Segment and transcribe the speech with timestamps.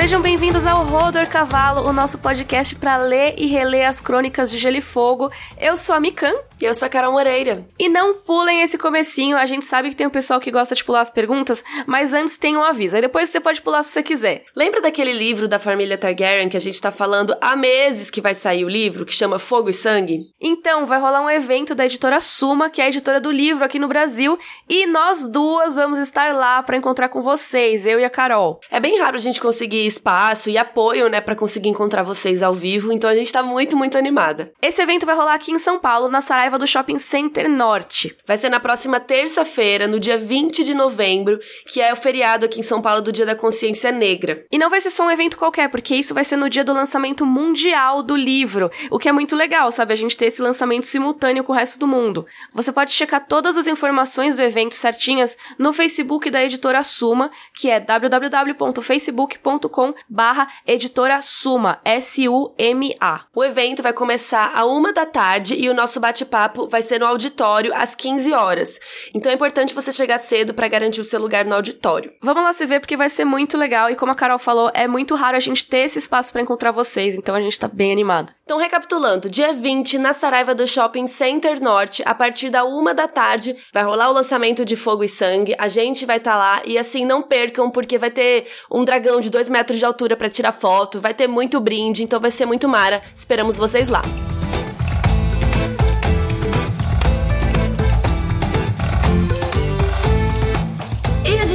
[0.00, 4.56] Sejam bem-vindos ao Rodor Cavalo, o nosso podcast para ler e reler as crônicas de
[4.56, 5.30] Gelo e Fogo.
[5.60, 6.32] Eu sou a Mikan.
[6.60, 7.66] E eu sou a Carol Moreira.
[7.78, 10.84] E não pulem esse comecinho, a gente sabe que tem um pessoal que gosta de
[10.84, 14.02] pular as perguntas, mas antes tem um aviso, aí depois você pode pular se você
[14.02, 14.44] quiser.
[14.54, 18.34] Lembra daquele livro da família Targaryen que a gente tá falando há meses que vai
[18.34, 20.26] sair o livro, que chama Fogo e Sangue?
[20.38, 23.78] Então, vai rolar um evento da editora Suma, que é a editora do livro aqui
[23.78, 28.10] no Brasil, e nós duas vamos estar lá para encontrar com vocês, eu e a
[28.10, 28.60] Carol.
[28.70, 32.54] É bem raro a gente conseguir espaço e apoio, né, para conseguir encontrar vocês ao
[32.54, 34.52] vivo, então a gente tá muito, muito animada.
[34.62, 38.16] Esse evento vai rolar aqui em São Paulo, na Saraiva do Shopping Center Norte.
[38.26, 42.60] Vai ser na próxima terça-feira, no dia 20 de novembro, que é o feriado aqui
[42.60, 44.46] em São Paulo do Dia da Consciência Negra.
[44.50, 46.72] E não vai ser só um evento qualquer, porque isso vai ser no dia do
[46.72, 49.92] lançamento mundial do livro, o que é muito legal, sabe?
[49.92, 52.24] A gente ter esse lançamento simultâneo com o resto do mundo.
[52.54, 57.70] Você pode checar todas as informações do evento certinhas no Facebook da editora Suma, que
[57.70, 63.20] é www.facebook.com barra editora Suma, S-U-M-A.
[63.34, 67.06] O evento vai começar a uma da tarde e o nosso bate-papo vai ser no
[67.06, 68.78] auditório às 15 horas.
[69.14, 72.12] Então é importante você chegar cedo para garantir o seu lugar no auditório.
[72.22, 74.86] Vamos lá se ver porque vai ser muito legal e como a Carol falou, é
[74.86, 77.92] muito raro a gente ter esse espaço para encontrar vocês, então a gente tá bem
[77.92, 78.32] animado.
[78.50, 83.06] Então recapitulando, dia 20 na Saraiva do Shopping Center Norte, a partir da uma da
[83.06, 86.62] tarde, vai rolar o lançamento de Fogo e Sangue, a gente vai estar tá lá
[86.64, 90.28] e assim, não percam porque vai ter um dragão de 2 metros de altura para
[90.28, 93.00] tirar foto, vai ter muito brinde, então vai ser muito mara.
[93.14, 94.02] Esperamos vocês lá.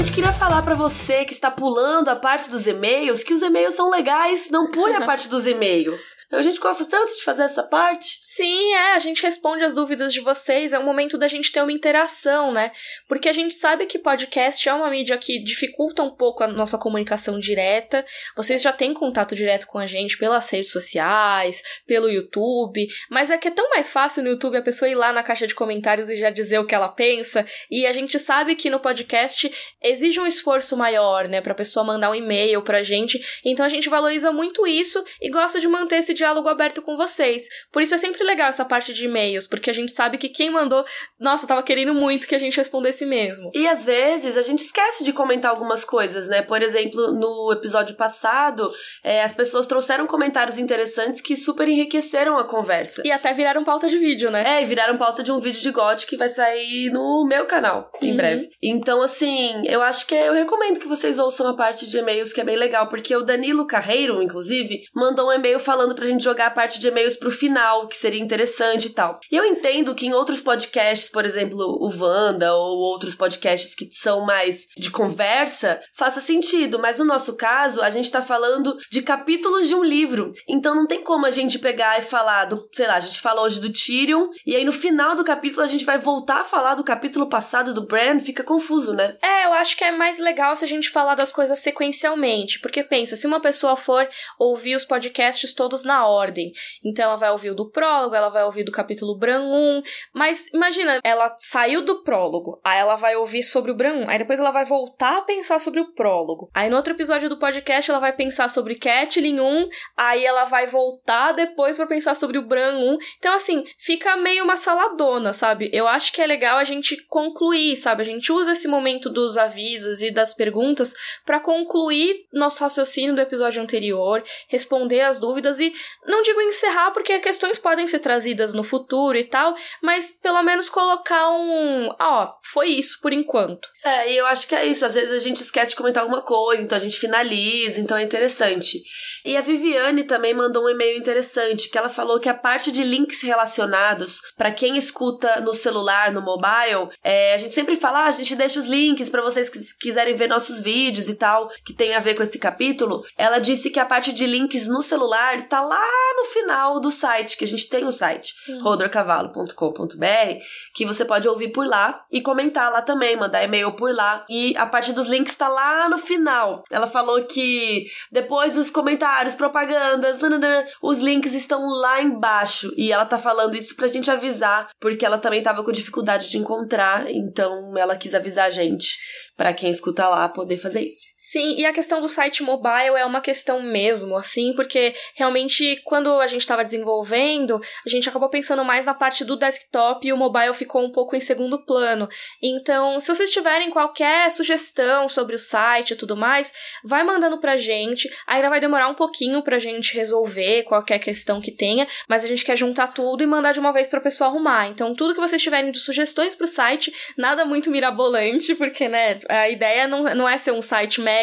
[0.05, 3.75] gente queria falar para você que está pulando a parte dos e-mails que os e-mails
[3.75, 6.15] são legais, não pule a parte dos e-mails.
[6.31, 8.19] A gente gosta tanto de fazer essa parte.
[8.23, 11.61] Sim, é, a gente responde as dúvidas de vocês, é um momento da gente ter
[11.61, 12.71] uma interação, né?
[13.07, 16.77] Porque a gente sabe que podcast é uma mídia que dificulta um pouco a nossa
[16.77, 18.05] comunicação direta.
[18.35, 23.37] Vocês já têm contato direto com a gente pelas redes sociais, pelo YouTube, mas é
[23.37, 26.09] que é tão mais fácil no YouTube a pessoa ir lá na caixa de comentários
[26.09, 30.19] e já dizer o que ela pensa, e a gente sabe que no podcast exige
[30.19, 30.44] um esforço
[30.77, 35.03] maior, né, pra pessoa mandar um e-mail pra gente, então a gente valoriza muito isso
[35.21, 37.47] e gosta de manter esse diálogo aberto com vocês.
[37.71, 40.49] Por isso é sempre legal essa parte de e-mails, porque a gente sabe que quem
[40.49, 40.85] mandou,
[41.19, 43.51] nossa, tava querendo muito que a gente respondesse mesmo.
[43.53, 46.41] E às vezes a gente esquece de comentar algumas coisas, né?
[46.41, 48.71] Por exemplo, no episódio passado,
[49.03, 53.01] é, as pessoas trouxeram comentários interessantes que super enriqueceram a conversa.
[53.05, 54.57] E até viraram pauta de vídeo, né?
[54.57, 57.91] É, e viraram pauta de um vídeo de GOT que vai sair no meu canal
[58.01, 58.17] em uhum.
[58.17, 58.49] breve.
[58.61, 62.41] Então, assim, eu acho que eu recomendo que vocês ouçam a parte de e-mails, que
[62.41, 66.47] é bem legal, porque o Danilo Carreiro, inclusive, mandou um e-mail falando pra gente jogar
[66.47, 69.19] a parte de e-mails pro final, que seria interessante e tal.
[69.31, 73.87] E eu entendo que em outros podcasts, por exemplo, o Wanda ou outros podcasts que
[73.91, 79.01] são mais de conversa, faça sentido, mas no nosso caso, a gente tá falando de
[79.01, 80.31] capítulos de um livro.
[80.47, 83.41] Então não tem como a gente pegar e falar do, sei lá, a gente fala
[83.41, 86.75] hoje do Tyrion, e aí no final do capítulo a gente vai voltar a falar
[86.75, 89.15] do capítulo passado do Bran, fica confuso, né?
[89.21, 92.83] É, eu acho que é mais legal se a gente falar das coisas sequencialmente, porque
[92.83, 94.07] pensa, se uma pessoa for
[94.39, 96.51] ouvir os podcasts todos na ordem,
[96.83, 99.83] então ela vai ouvir o do prólogo, ela vai ouvir do capítulo Bran 1.
[100.13, 104.17] Mas imagina, ela saiu do prólogo, aí ela vai ouvir sobre o Bran 1, aí
[104.17, 106.49] depois ela vai voltar a pensar sobre o prólogo.
[106.53, 110.65] Aí no outro episódio do podcast ela vai pensar sobre Catelyn 1, aí ela vai
[110.65, 112.97] voltar depois para pensar sobre o Bran 1.
[113.19, 115.69] Então assim, fica meio uma saladona, sabe?
[115.71, 118.01] Eu acho que é legal a gente concluir, sabe?
[118.01, 120.93] A gente usa esse momento dos avisos e das perguntas
[121.23, 125.71] para concluir nosso raciocínio do episódio anterior, responder as dúvidas e
[126.05, 130.69] não digo encerrar porque questões podem ser trazidas no futuro e tal, mas pelo menos
[130.69, 131.89] colocar um.
[131.99, 133.67] Ó, foi isso por enquanto.
[133.83, 134.85] É, e eu acho que é isso.
[134.85, 138.01] Às vezes a gente esquece de comentar alguma coisa, então a gente finaliza, então é
[138.01, 138.81] interessante.
[139.23, 142.83] E a Viviane também mandou um e-mail interessante, que ela falou que a parte de
[142.83, 148.07] links relacionados, para quem escuta no celular, no mobile, é, a gente sempre fala, ah,
[148.07, 149.59] a gente deixa os links para vocês que
[149.95, 153.05] quiserem ver nossos vídeos e tal, que tem a ver com esse capítulo.
[153.17, 155.87] Ela disse que a parte de links no celular tá lá
[156.17, 158.61] no final do site, que a gente tem o site, uhum.
[158.61, 160.43] rodorcavalo.com.br,
[160.73, 164.25] que você pode ouvir por lá e comentar lá também, mandar e-mail por lá.
[164.29, 166.63] E a parte dos links tá lá no final.
[166.69, 172.73] Ela falou que depois dos comentários, propagandas, nananã, os links estão lá embaixo.
[172.75, 176.37] E ela tá falando isso pra gente avisar, porque ela também tava com dificuldade de
[176.37, 178.97] encontrar, então ela quis avisar a gente
[179.37, 181.05] para quem escuta lá poder fazer isso.
[181.31, 186.19] Sim, e a questão do site mobile é uma questão mesmo, assim, porque realmente quando
[186.19, 190.17] a gente estava desenvolvendo, a gente acabou pensando mais na parte do desktop e o
[190.17, 192.07] mobile ficou um pouco em segundo plano.
[192.43, 197.57] Então, se vocês tiverem qualquer sugestão sobre o site e tudo mais, vai mandando pra
[197.57, 198.07] gente.
[198.27, 202.45] Ainda vai demorar um pouquinho pra gente resolver qualquer questão que tenha, mas a gente
[202.45, 204.67] quer juntar tudo e mandar de uma vez para o pessoal arrumar.
[204.67, 209.49] Então, tudo que vocês tiverem de sugestões pro site, nada muito mirabolante, porque, né, a
[209.49, 211.14] ideia não, não é ser um site mega,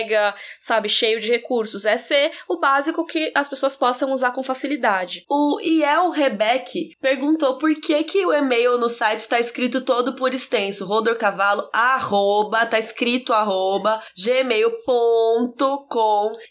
[0.61, 5.25] sabe, cheio de recursos, é ser o básico que as pessoas possam usar com facilidade.
[5.29, 10.33] O Iel Rebeck perguntou por que que o e-mail no site tá escrito todo por
[10.35, 14.73] extenso, rodorcavalo, arroba, tá escrito arroba, gmail.com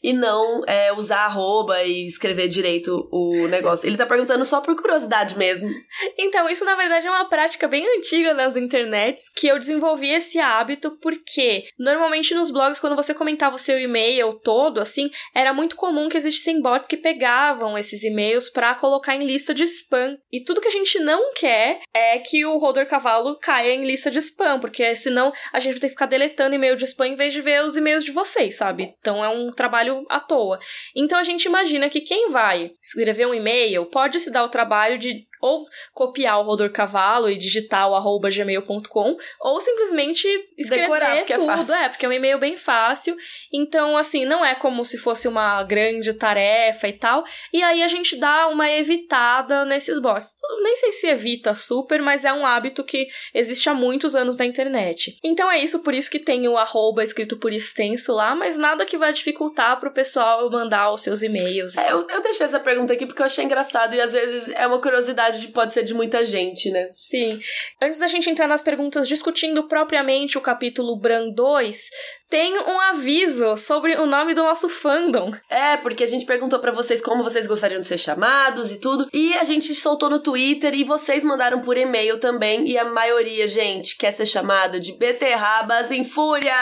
[0.03, 3.87] e não é, usar arroba e escrever direito o negócio.
[3.87, 5.69] Ele tá perguntando só por curiosidade mesmo.
[6.17, 10.39] Então, isso na verdade é uma prática bem antiga nas internets que eu desenvolvi esse
[10.39, 15.77] hábito porque normalmente nos blogs, quando você comentava o seu e-mail todo, assim, era muito
[15.77, 20.17] comum que existissem bots que pegavam esses e-mails para colocar em lista de spam.
[20.31, 24.11] E tudo que a gente não quer é que o Roder Cavalo caia em lista
[24.11, 27.15] de spam, porque senão a gente vai ter que ficar deletando e-mail de spam em
[27.15, 28.93] vez de ver os e-mails de vocês, sabe?
[28.99, 30.59] Então é um trabalho à toa.
[30.93, 34.97] Então a gente imagina que quem vai escrever um e-mail pode se dar o trabalho
[34.97, 40.27] de ou copiar o Rodor Cavalo e digitar o arroba gmail.com, ou simplesmente
[40.57, 41.41] escrever Decorar, tudo.
[41.41, 41.73] É, fácil.
[41.73, 43.15] é, porque é um e-mail bem fácil.
[43.51, 47.23] Então, assim, não é como se fosse uma grande tarefa e tal.
[47.51, 50.35] E aí a gente dá uma evitada nesses bots.
[50.61, 54.45] Nem sei se evita super, mas é um hábito que existe há muitos anos na
[54.45, 55.17] internet.
[55.23, 58.85] Então é isso, por isso que tem o arroba escrito por extenso lá, mas nada
[58.85, 61.77] que vai dificultar pro pessoal mandar os seus e-mails.
[61.77, 64.67] É, eu, eu deixei essa pergunta aqui porque eu achei engraçado e às vezes é
[64.67, 66.89] uma curiosidade pode ser de muita gente, né?
[66.91, 67.39] Sim.
[67.81, 71.89] Antes da gente entrar nas perguntas discutindo propriamente o capítulo Bran 2,
[72.29, 75.31] tem um aviso sobre o nome do nosso fandom.
[75.49, 79.07] É, porque a gente perguntou para vocês como vocês gostariam de ser chamados e tudo,
[79.13, 83.47] e a gente soltou no Twitter e vocês mandaram por e-mail também, e a maioria,
[83.47, 86.55] gente, quer ser chamada de Beterrabas em Fúria!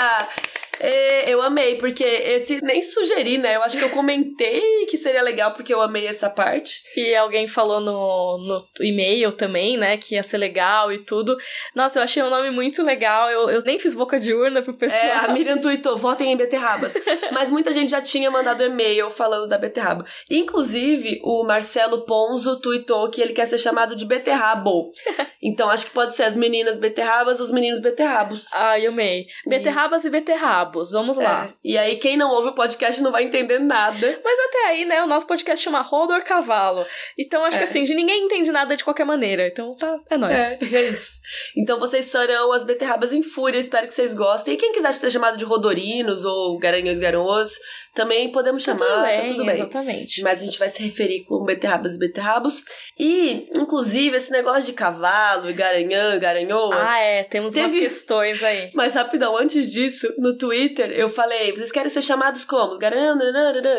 [0.80, 3.56] É, eu amei, porque esse nem sugeri, né?
[3.56, 6.82] Eu acho que eu comentei que seria legal porque eu amei essa parte.
[6.96, 9.98] E alguém falou no, no e-mail também, né?
[9.98, 11.38] Que ia ser legal e tudo.
[11.76, 13.30] Nossa, eu achei um nome muito legal.
[13.30, 15.02] Eu, eu nem fiz boca de urna pro pessoal.
[15.02, 16.94] É, a Miriam tweetou, votem em beterrabas.
[17.32, 20.06] Mas muita gente já tinha mandado e-mail falando da beterraba.
[20.30, 24.90] Inclusive, o Marcelo Ponzo tweetou que ele quer ser chamado de beterrabo.
[25.42, 28.54] Então acho que pode ser as meninas beterrabas, os meninos beterrabos.
[28.54, 29.26] Ai, amei.
[29.48, 31.24] Beterrabas e, e beterrabos Vamos é.
[31.24, 31.50] lá.
[31.64, 34.22] E aí, quem não ouve o podcast não vai entender nada.
[34.24, 36.86] Mas até aí, né, o nosso podcast chama Rodor Cavalo.
[37.18, 37.60] Então, acho é.
[37.60, 39.48] que assim, ninguém entende nada de qualquer maneira.
[39.48, 40.34] Então, tá, é nóis.
[40.34, 41.20] É, é isso.
[41.56, 43.60] Então, vocês serão as beterrabas em fúria.
[43.60, 44.54] Espero que vocês gostem.
[44.54, 47.52] E quem quiser ser chamado de Rodorinos ou Garanhões Garoas,
[47.94, 49.56] também podemos chamar, tá tudo bem, tá tudo bem.
[49.56, 50.22] Exatamente.
[50.22, 52.64] Mas a gente vai se referir com beterrabas e beterrabos.
[52.98, 56.76] E, inclusive, esse negócio de cavalo e garanhã, garanhoa.
[56.76, 57.66] Ah, é, temos teve...
[57.66, 58.70] umas questões aí.
[58.76, 62.78] Mas rapidão, antes disso, no Twitter, eu falei, vocês querem ser chamados como?
[62.78, 63.18] Garanhã,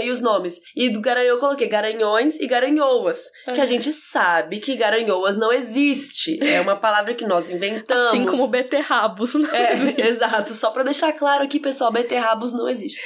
[0.01, 0.61] e os nomes.
[0.75, 3.25] E do garanhão eu coloquei garanhões e garanhoas.
[3.47, 3.55] Uhum.
[3.55, 6.39] Que a gente sabe que garanhoas não existe.
[6.43, 8.09] É uma palavra que nós inventamos.
[8.09, 10.01] Assim como beterrabos, não é, existe.
[10.03, 10.55] Exato.
[10.55, 13.01] Só pra deixar claro aqui, pessoal, beterrabos não existe.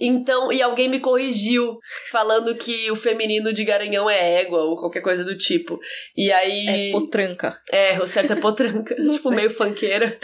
[0.00, 1.78] Então, e alguém me corrigiu
[2.10, 5.80] falando que o feminino de garanhão é égua ou qualquer coisa do tipo.
[6.14, 6.90] E aí.
[6.90, 7.58] É potranca.
[7.72, 8.94] É, o certo é potranca.
[8.94, 9.36] tipo, sei.
[9.36, 10.18] meio fanqueira.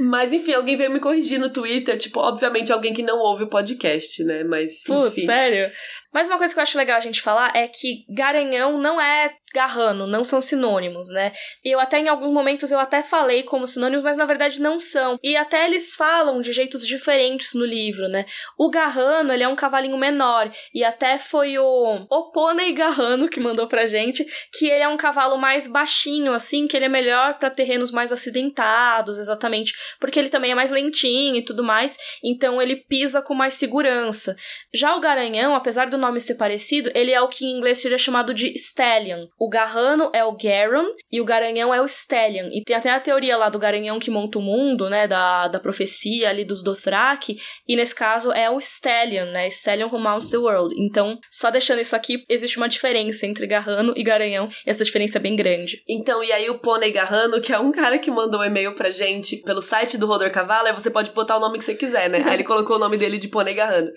[0.00, 1.98] Mas enfim, alguém veio me corrigir no Twitter.
[1.98, 4.42] Tipo, obviamente alguém que não ouve o podcast, né?
[4.44, 4.82] Mas.
[4.84, 5.70] Putz, sério?
[6.12, 9.34] Mas uma coisa que eu acho legal a gente falar é que Garanhão não é
[9.54, 11.32] garrano, não são sinônimos, né?
[11.64, 15.16] Eu até em alguns momentos eu até falei como sinônimos, mas na verdade não são.
[15.22, 18.26] E até eles falam de jeitos diferentes no livro, né?
[18.58, 23.38] O garrano, ele é um cavalinho menor, e até foi o, o pônei garrano que
[23.38, 27.38] mandou pra gente, que ele é um cavalo mais baixinho, assim, que ele é melhor
[27.38, 32.60] para terrenos mais acidentados, exatamente, porque ele também é mais lentinho e tudo mais, então
[32.60, 34.34] ele pisa com mais segurança.
[34.74, 37.98] Já o garanhão, apesar do nome ser parecido, ele é o que em inglês seria
[37.98, 39.26] chamado de stallion.
[39.44, 42.48] O garrano é o Garon e o garanhão é o Stallion.
[42.50, 45.60] E tem até a teoria lá do garanhão que monta o mundo, né, da, da
[45.60, 47.36] profecia ali dos Dothraki,
[47.68, 50.74] e nesse caso é o Stallion, né, Stallion who mounts the world.
[50.78, 55.18] Então, só deixando isso aqui, existe uma diferença entre garrano e garanhão, e essa diferença
[55.18, 55.82] é bem grande.
[55.86, 58.88] Então, e aí o Pônei Garrano, que é um cara que mandou um e-mail pra
[58.88, 62.08] gente pelo site do Rodor Cavalo, aí você pode botar o nome que você quiser,
[62.08, 62.24] né?
[62.26, 63.90] aí ele colocou o nome dele de Pônei Garrano.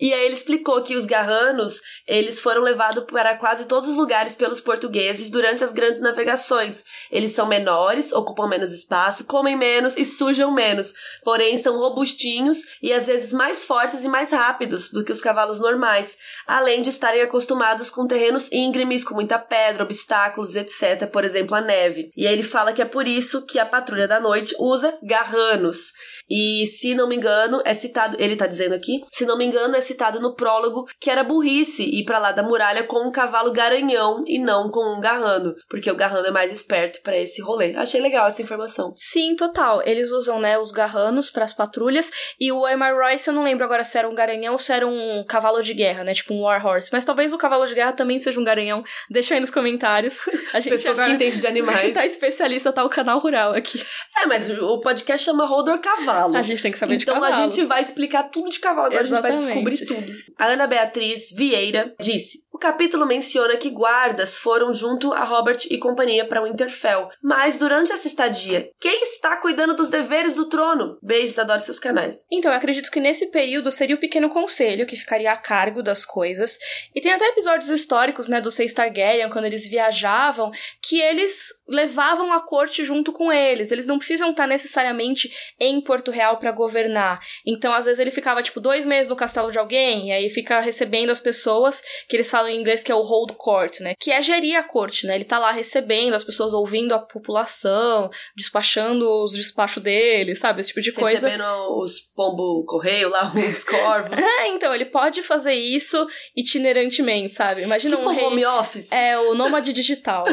[0.00, 1.28] E aí ele explicou que os garranos
[1.68, 4.87] anos, eles foram levados para quase todos os lugares pelos portugueses
[5.30, 6.84] durante as grandes navegações.
[7.10, 12.92] Eles são menores, ocupam menos espaço, comem menos e sujam menos, porém são robustinhos e
[12.92, 16.16] às vezes mais fortes e mais rápidos do que os cavalos normais,
[16.46, 21.60] além de estarem acostumados com terrenos íngremes, com muita pedra, obstáculos, etc., por exemplo, a
[21.60, 22.10] neve.
[22.16, 25.92] E aí ele fala que é por isso que a patrulha da noite usa garranos.
[26.30, 29.76] E se não me engano, é citado, ele tá dizendo aqui, se não me engano,
[29.76, 33.52] é citado no prólogo que era burrice ir para lá da muralha com um cavalo
[33.52, 37.74] garanhão e não com um garrano, porque o garrano é mais esperto para esse rolê.
[37.76, 38.92] Achei legal essa informação.
[38.96, 39.82] Sim, total.
[39.84, 43.64] Eles usam, né, os garranos para as patrulhas e o Emma Royce, eu não lembro
[43.64, 46.42] agora se era um garanhão ou se era um cavalo de guerra, né, tipo um
[46.42, 48.82] war horse, mas talvez o cavalo de guerra também seja um garanhão.
[49.10, 50.20] Deixa aí nos comentários.
[50.52, 51.92] A gente Pessoas agora que entende de animais.
[51.94, 53.84] tá especialista, tá o canal rural aqui.
[54.16, 56.36] É, mas o podcast chama Rodor Cavalo.
[56.36, 57.36] A gente tem que saber então, de cavalos.
[57.36, 59.34] Então a gente vai explicar tudo de cavalo, agora Exatamente.
[59.34, 60.18] a gente vai descobrir tudo.
[60.38, 65.78] A Ana Beatriz Vieira disse: O capítulo menciona que guardas foram junto a Robert e
[65.78, 70.98] companhia para Winterfell, mas durante essa estadia, quem está cuidando dos deveres do trono?
[71.02, 72.26] Beijos, adoro seus canais.
[72.30, 76.04] Então, eu acredito que nesse período seria o pequeno conselho que ficaria a cargo das
[76.04, 76.58] coisas.
[76.94, 80.50] E tem até episódios históricos, né, do Seis Targaryen, quando eles viajavam,
[80.82, 83.70] que eles levavam a corte junto com eles.
[83.70, 87.20] Eles não precisam estar necessariamente em Porto Real para governar.
[87.46, 90.60] Então, às vezes, ele ficava, tipo, dois meses no castelo de alguém, e aí fica
[90.60, 93.94] recebendo as pessoas, que eles falam em inglês que é o hold court, né?
[93.98, 95.14] Que é gerir a corte, né?
[95.14, 100.60] Ele tá lá recebendo as pessoas, ouvindo a população, despachando os despachos dele, sabe?
[100.60, 101.28] Esse tipo de coisa.
[101.28, 104.16] Recebendo os pombo correio lá, os corvos.
[104.18, 107.62] é, então, ele pode fazer isso itinerantemente, sabe?
[107.62, 108.24] Imagina tipo um rei...
[108.24, 108.90] home office.
[108.92, 110.24] É, o nômade digital.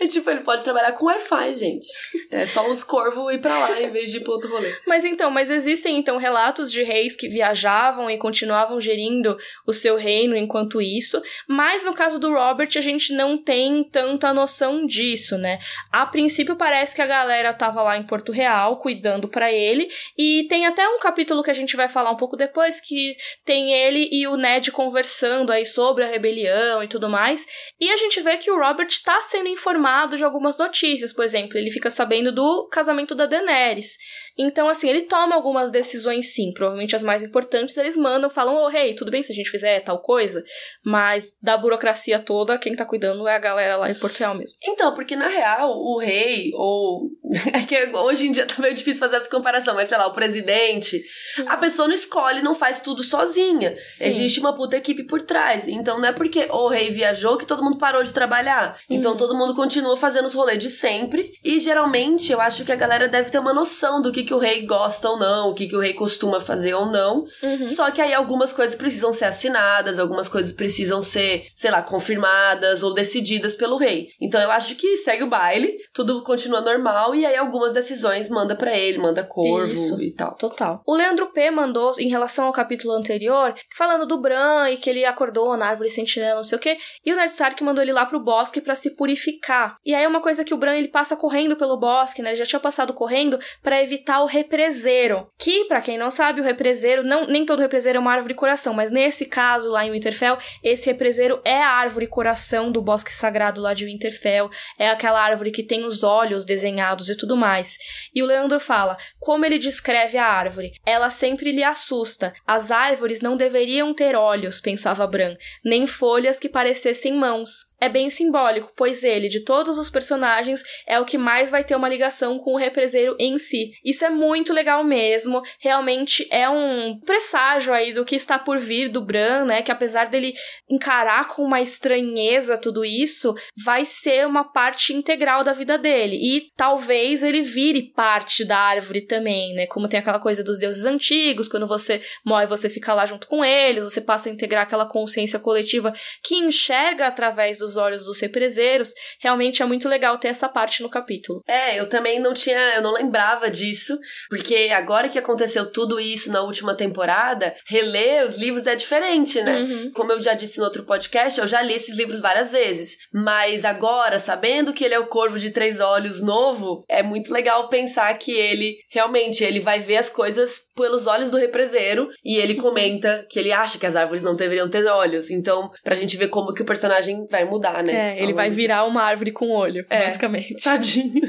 [0.00, 1.86] é tipo, ele pode trabalhar com Wi-Fi, gente.
[2.30, 4.74] É só os corvos ir pra lá em vez de ir pro outro rolê.
[4.86, 9.36] Mas então, mas existem então relatos de reis que viajavam e continuavam gerindo
[9.66, 14.32] o seu reino enquanto isso, mas no caso do Robert a gente não tem tanta
[14.32, 15.58] noção disso, né?
[15.90, 20.46] A princípio parece que a galera tava lá em Porto Real cuidando para ele e
[20.48, 23.14] tem até um capítulo que a gente vai falar um pouco depois que
[23.44, 27.46] tem ele e o Ned conversando aí sobre a rebelião e tudo mais,
[27.80, 31.58] e a gente vê que o Robert tá sendo informado de algumas notícias, por exemplo,
[31.58, 33.96] ele fica sabendo do casamento da Daenerys.
[34.38, 38.64] Então, assim, ele toma algumas decisões sim, provavelmente as mais importantes, eles mandam, falam, ô
[38.64, 40.42] oh, rei, hey, tudo bem se a gente fizer tal coisa,
[40.84, 44.56] mas da burocracia toda, quem tá cuidando é a galera lá em Portugal mesmo.
[44.64, 47.10] Então, porque na real, o rei, ou.
[47.52, 50.14] é que hoje em dia tá meio difícil fazer essa comparação, mas sei lá, o
[50.14, 51.02] presidente,
[51.38, 51.44] hum.
[51.46, 53.76] a pessoa não escolhe, não faz tudo sozinha.
[53.88, 54.08] Sim.
[54.08, 55.66] Existe uma puta equipe por trás.
[55.68, 58.78] Então não é porque o rei viajou que todo mundo parou de trabalhar.
[58.88, 59.16] Então hum.
[59.16, 61.32] todo mundo continua fazendo os rolês de sempre.
[61.44, 64.34] E geralmente eu acho que a galera deve ter uma noção do que que, que
[64.34, 67.26] o rei gosta ou não, o que, que o rei costuma fazer ou não.
[67.42, 67.66] Uhum.
[67.66, 72.82] Só que aí algumas coisas precisam ser assinadas, algumas coisas precisam ser, sei lá, confirmadas
[72.82, 74.08] ou decididas pelo rei.
[74.20, 78.54] Então eu acho que segue o baile, tudo continua normal e aí algumas decisões manda
[78.54, 80.02] para ele, manda corvo Isso.
[80.02, 80.34] e tal.
[80.36, 80.82] Total.
[80.86, 85.04] O Leandro P mandou em relação ao capítulo anterior, falando do Bran e que ele
[85.04, 88.06] acordou na árvore sentinela, não sei o quê, e o Ned Stark mandou ele lá
[88.06, 89.76] pro bosque para se purificar.
[89.84, 92.30] E aí é uma coisa que o Bran ele passa correndo pelo bosque, né?
[92.30, 96.44] Ele já tinha passado correndo para evitar o represeiro, que, para quem não sabe, o
[96.44, 100.36] represeiro, não, nem todo represeiro é uma árvore coração, mas nesse caso, lá em Winterfell,
[100.62, 105.50] esse represeiro é a árvore coração do bosque sagrado lá de Winterfell, é aquela árvore
[105.50, 107.76] que tem os olhos desenhados e tudo mais.
[108.14, 112.32] E o Leandro fala, como ele descreve a árvore, ela sempre lhe assusta.
[112.46, 118.08] As árvores não deveriam ter olhos, pensava Bran, nem folhas que parecessem mãos é bem
[118.08, 122.38] simbólico, pois ele, de todos os personagens, é o que mais vai ter uma ligação
[122.38, 123.72] com o represeiro em si.
[123.84, 128.88] Isso é muito legal mesmo, realmente é um presságio aí do que está por vir
[128.88, 129.62] do Bran, né?
[129.62, 130.32] Que apesar dele
[130.70, 133.34] encarar com uma estranheza tudo isso,
[133.64, 136.16] vai ser uma parte integral da vida dele.
[136.22, 139.66] E talvez ele vire parte da árvore também, né?
[139.66, 143.44] Como tem aquela coisa dos deuses antigos, quando você morre, você fica lá junto com
[143.44, 148.92] eles, você passa a integrar aquela consciência coletiva que enxerga através dos olhos dos represeiros,
[149.20, 151.42] realmente é muito legal ter essa parte no capítulo.
[151.46, 153.98] É, eu também não tinha, eu não lembrava disso,
[154.28, 159.60] porque agora que aconteceu tudo isso na última temporada, reler os livros é diferente, né?
[159.60, 159.90] Uhum.
[159.92, 163.64] Como eu já disse no outro podcast, eu já li esses livros várias vezes, mas
[163.64, 168.12] agora, sabendo que ele é o Corvo de Três Olhos novo, é muito legal pensar
[168.18, 173.26] que ele realmente ele vai ver as coisas pelos olhos do represeiro e ele comenta
[173.30, 175.30] que ele acha que as árvores não deveriam ter olhos.
[175.30, 178.18] Então, pra gente ver como que o personagem vai mudar mudar, né?
[178.18, 180.54] É, ele vai virar uma árvore com olho, é, basicamente.
[180.62, 181.22] Tadinho.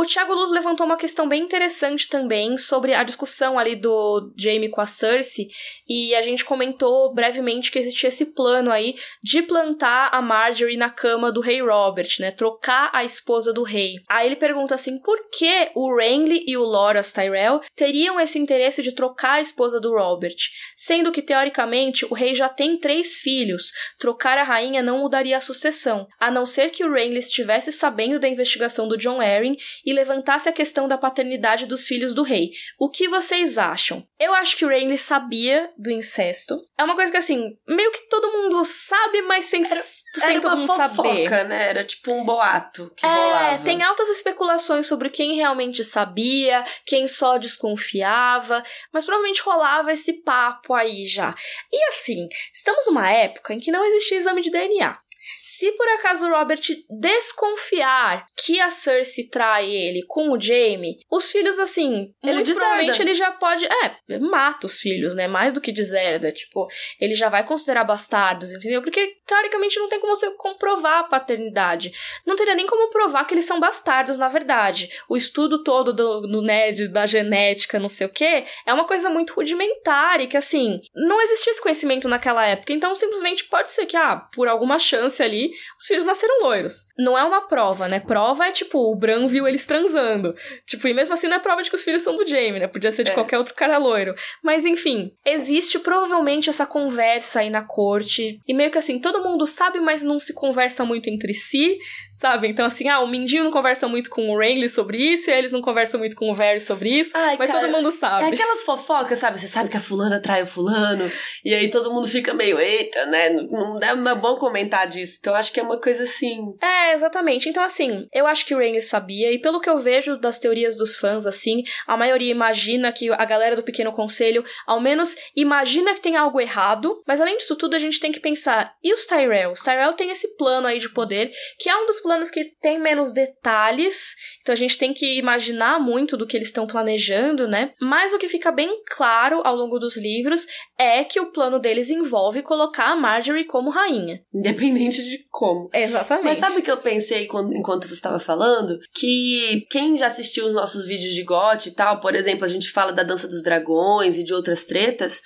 [0.00, 4.68] O Thiago Luz levantou uma questão bem interessante também sobre a discussão ali do Jaime
[4.68, 5.48] com a Cersei,
[5.88, 10.88] e a gente comentou brevemente que existia esse plano aí de plantar a Marjorie na
[10.88, 12.30] cama do rei Robert, né?
[12.30, 13.94] Trocar a esposa do rei.
[14.08, 18.82] Aí ele pergunta assim: por que o Renly e o Loras Tyrell teriam esse interesse
[18.82, 20.36] de trocar a esposa do Robert?
[20.76, 23.72] Sendo que, teoricamente, o rei já tem três filhos.
[23.98, 28.20] Trocar a rainha não mudaria a sucessão, a não ser que o Renly estivesse sabendo
[28.20, 29.56] da investigação do John Arryn
[29.88, 32.50] e levantasse a questão da paternidade dos filhos do rei.
[32.78, 34.06] O que vocês acham?
[34.20, 36.60] Eu acho que o Renly sabia do incesto.
[36.76, 40.40] É uma coisa que, assim, meio que todo mundo sabe, mas sem, Era- sem Era
[40.40, 40.94] todo uma mundo saber.
[40.96, 41.68] fofoca, né?
[41.70, 43.64] Era tipo um boato que É, rolava.
[43.64, 50.74] tem altas especulações sobre quem realmente sabia, quem só desconfiava, mas provavelmente rolava esse papo
[50.74, 51.34] aí já.
[51.72, 54.98] E assim, estamos numa época em que não existia exame de DNA.
[55.40, 61.30] Se por acaso o Robert desconfiar que a Cersei trai ele com o Jaime, os
[61.30, 62.60] filhos, assim, Ele muito deserda.
[62.60, 63.66] provavelmente ele já pode.
[63.66, 65.26] É, mata os filhos, né?
[65.26, 66.30] Mais do que deserda.
[66.32, 66.66] Tipo,
[67.00, 68.82] ele já vai considerar bastardos, entendeu?
[68.82, 71.92] Porque, teoricamente, não tem como você comprovar a paternidade.
[72.26, 74.88] Não teria nem como provar que eles são bastardos, na verdade.
[75.08, 79.10] O estudo todo do, no NED, da genética, não sei o quê, é uma coisa
[79.10, 82.72] muito rudimentar e que, assim, não existia esse conhecimento naquela época.
[82.72, 86.86] Então, simplesmente pode ser que, ah, por alguma chance ali, os filhos nasceram loiros.
[86.98, 88.00] Não é uma prova, né?
[88.00, 90.34] Prova é tipo, o Bran viu eles transando.
[90.66, 92.66] Tipo, e mesmo assim não é prova de que os filhos são do Jaime, né?
[92.66, 93.14] Podia ser de É.
[93.14, 94.14] qualquer outro cara loiro.
[94.42, 98.40] Mas enfim, existe provavelmente essa conversa aí na corte.
[98.46, 101.78] E meio que assim, todo mundo sabe, mas não se conversa muito entre si,
[102.10, 102.48] sabe?
[102.48, 105.52] Então assim, ah, o Mindinho não conversa muito com o Renly sobre isso, e eles
[105.52, 107.10] não conversam muito com o Varys sobre isso.
[107.14, 108.26] Ai, mas cara, todo mundo É sabe.
[108.34, 109.40] aquelas fofocas, sabe?
[109.40, 111.10] Você sabe que a fulana trai o fulano,
[111.44, 113.30] e aí todo mundo fica meio, eita, né?
[113.30, 113.78] Não
[114.10, 115.07] é bom comentar disso.
[115.18, 116.38] Então acho que é uma coisa assim.
[116.60, 117.48] É, exatamente.
[117.48, 120.76] Então, assim, eu acho que o Renly sabia, e pelo que eu vejo das teorias
[120.76, 125.94] dos fãs, assim, a maioria imagina que a galera do Pequeno Conselho, ao menos, imagina
[125.94, 129.06] que tem algo errado, mas além disso tudo, a gente tem que pensar, e os
[129.06, 129.52] Tyrell?
[129.52, 132.78] Os Tyrell tem esse plano aí de poder, que é um dos planos que tem
[132.78, 137.72] menos detalhes, então a gente tem que imaginar muito do que eles estão planejando, né?
[137.80, 140.46] Mas o que fica bem claro ao longo dos livros
[140.78, 144.22] é que o plano deles envolve colocar a Marjorie como rainha.
[144.32, 145.70] Independente de como.
[145.72, 146.24] Exatamente.
[146.24, 148.78] Mas sabe o que eu pensei quando, enquanto você estava falando?
[148.94, 152.70] Que quem já assistiu os nossos vídeos de GOT e tal, por exemplo, a gente
[152.70, 155.20] fala da dança dos dragões e de outras tretas.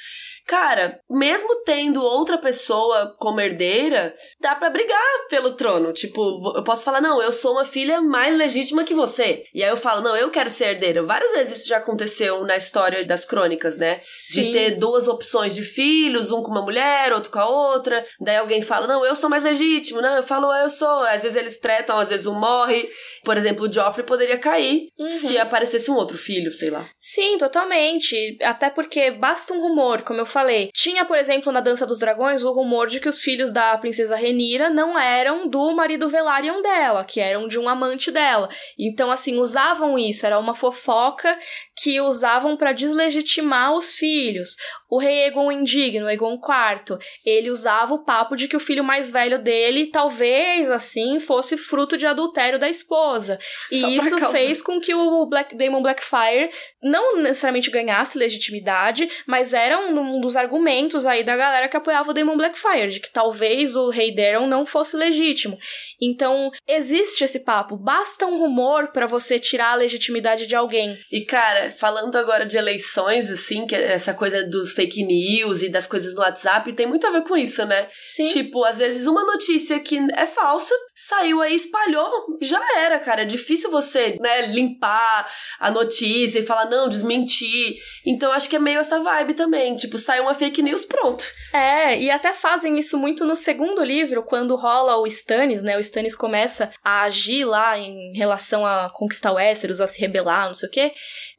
[0.46, 5.00] Cara, mesmo tendo outra pessoa como herdeira, dá pra brigar
[5.31, 5.92] pelo trono.
[5.92, 9.44] Tipo, eu posso falar, não, eu sou uma filha mais legítima que você.
[9.55, 11.02] E aí eu falo, não, eu quero ser herdeira.
[11.02, 14.00] Várias vezes isso já aconteceu na história das crônicas, né?
[14.14, 14.44] Sim.
[14.46, 18.05] De ter duas opções de filhos, um com uma mulher, outro com a outra.
[18.20, 21.00] Daí alguém fala, não, eu sou mais legítimo, não, eu falo, eu sou.
[21.05, 22.88] Às vezes eles tretam, às vezes um morre.
[23.24, 25.09] Por exemplo, o Joffrey poderia cair Uhum.
[25.09, 26.85] se aparecesse um outro filho, sei lá.
[26.96, 28.37] Sim, totalmente.
[28.42, 30.41] Até porque basta um rumor, como eu falei.
[30.74, 34.16] Tinha, por exemplo, na Dança dos Dragões, o rumor de que os filhos da princesa
[34.16, 38.48] Renira não eram do marido Velaryon dela, que eram de um amante dela.
[38.78, 41.38] Então, assim, usavam isso, era uma fofoca
[41.83, 44.57] que usavam para deslegitimar os filhos.
[44.90, 49.11] O rei Egon Indigno, Egon IV, ele usava o papo de que o filho mais
[49.11, 53.38] velho dele, talvez, assim, fosse fruto de adultério da esposa.
[53.70, 56.50] E Só isso fez com que o Black, Damon Blackfire
[56.83, 62.11] não necessariamente ganhasse legitimidade, mas era um, um dos argumentos aí da galera que apoiava
[62.11, 65.58] o Damon Blackfire, de que talvez o rei Daron não fosse legítimo.
[66.00, 67.76] Então, existe esse papo.
[67.76, 70.98] Basta um rumor pra você tirar a legitimidade de alguém.
[71.11, 75.87] E, cara, falando agora de eleições, assim, que essa coisa dos fake news e das
[75.87, 77.88] coisas no WhatsApp, tem muito a ver com isso, né?
[78.00, 78.24] Sim.
[78.26, 80.74] Tipo, às vezes uma notícia que é falsa,
[81.06, 83.22] saiu aí, espalhou, já era, cara.
[83.22, 87.76] É difícil você, né, limpar a notícia e falar, não, desmentir.
[88.06, 89.74] Então acho que é meio essa vibe também.
[89.74, 91.24] Tipo, saiu uma fake news, pronto.
[91.52, 95.76] É, e até fazem isso muito no segundo livro, quando rola o Stannis, né?
[95.76, 100.54] O Stannis começa a agir lá em relação a conquistar Westeros, a se rebelar, não
[100.54, 100.92] sei o quê.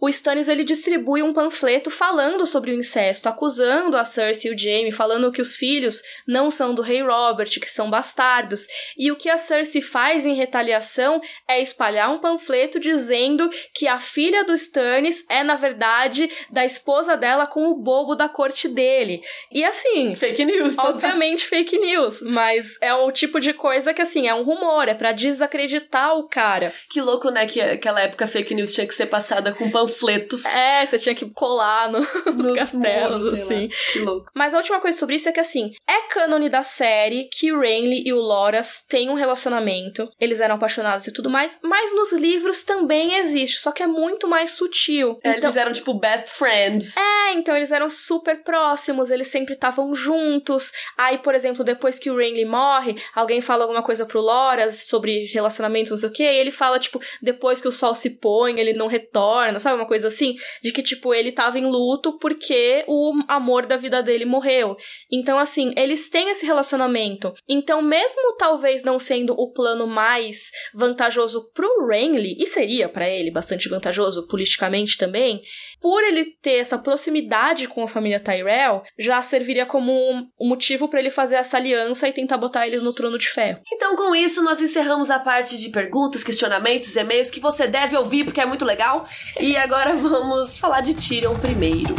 [0.04, 4.60] O Stannis, ele distribui um panfleto falando sobre o incesto, acusando a Cersei e o
[4.60, 8.68] Jaime, falando que os filhos não são do rei Robert, que são bastardos.
[8.98, 13.98] E o que a Cersei faz em retaliação é espalhar um panfleto dizendo que a
[13.98, 19.22] filha do Stannis é, na verdade, da esposa dela com o bobo da corte dele.
[19.54, 20.18] E assim.
[20.18, 21.60] Fake news, Obviamente total.
[21.60, 25.14] fake news, mas é o tipo de coisa que, assim, é um rumor, é para
[25.14, 26.74] desacreditar o cara.
[26.90, 27.48] Que louco, né?
[27.48, 30.46] Que aquela época fake news tinha que ser passada com panfletos.
[30.46, 33.70] É, você tinha que colar no, nos, nos castelos, muros, assim.
[33.92, 34.32] Que louco.
[34.36, 37.60] Mas a última coisa sobre isso é que, assim, é cânone da série que o
[37.60, 40.10] Renly e o Loras têm um relacionamento.
[40.20, 44.28] Eles eram apaixonados e tudo mais, mas nos livros também existe, só que é muito
[44.28, 45.18] mais sutil.
[45.24, 45.50] É, então...
[45.50, 46.96] Eles eram, tipo, best friends.
[46.98, 50.72] É, então eles eram super próximos, eles sempre estavam juntos.
[50.98, 55.26] Aí, por exemplo, depois que o Renly morre, alguém fala alguma coisa pro Loras sobre
[55.26, 58.60] relacionamentos, não sei o quê, e ele fala, tipo, depois que o sol se põe,
[58.60, 59.83] ele não retorna, sabe?
[59.84, 64.02] Uma coisa assim, de que, tipo, ele tava em luto porque o amor da vida
[64.02, 64.78] dele morreu.
[65.12, 67.34] Então, assim, eles têm esse relacionamento.
[67.50, 73.30] Então, mesmo talvez não sendo o plano mais vantajoso pro Renly, e seria para ele
[73.30, 75.42] bastante vantajoso politicamente também,
[75.84, 81.02] por ele ter essa proximidade com a família Tyrell, já serviria como um motivo para
[81.02, 83.60] ele fazer essa aliança e tentar botar eles no trono de ferro.
[83.70, 88.24] Então, com isso, nós encerramos a parte de perguntas, questionamentos, e-mails que você deve ouvir
[88.24, 89.06] porque é muito legal.
[89.42, 91.94] E agora vamos falar de Tyrion primeiro.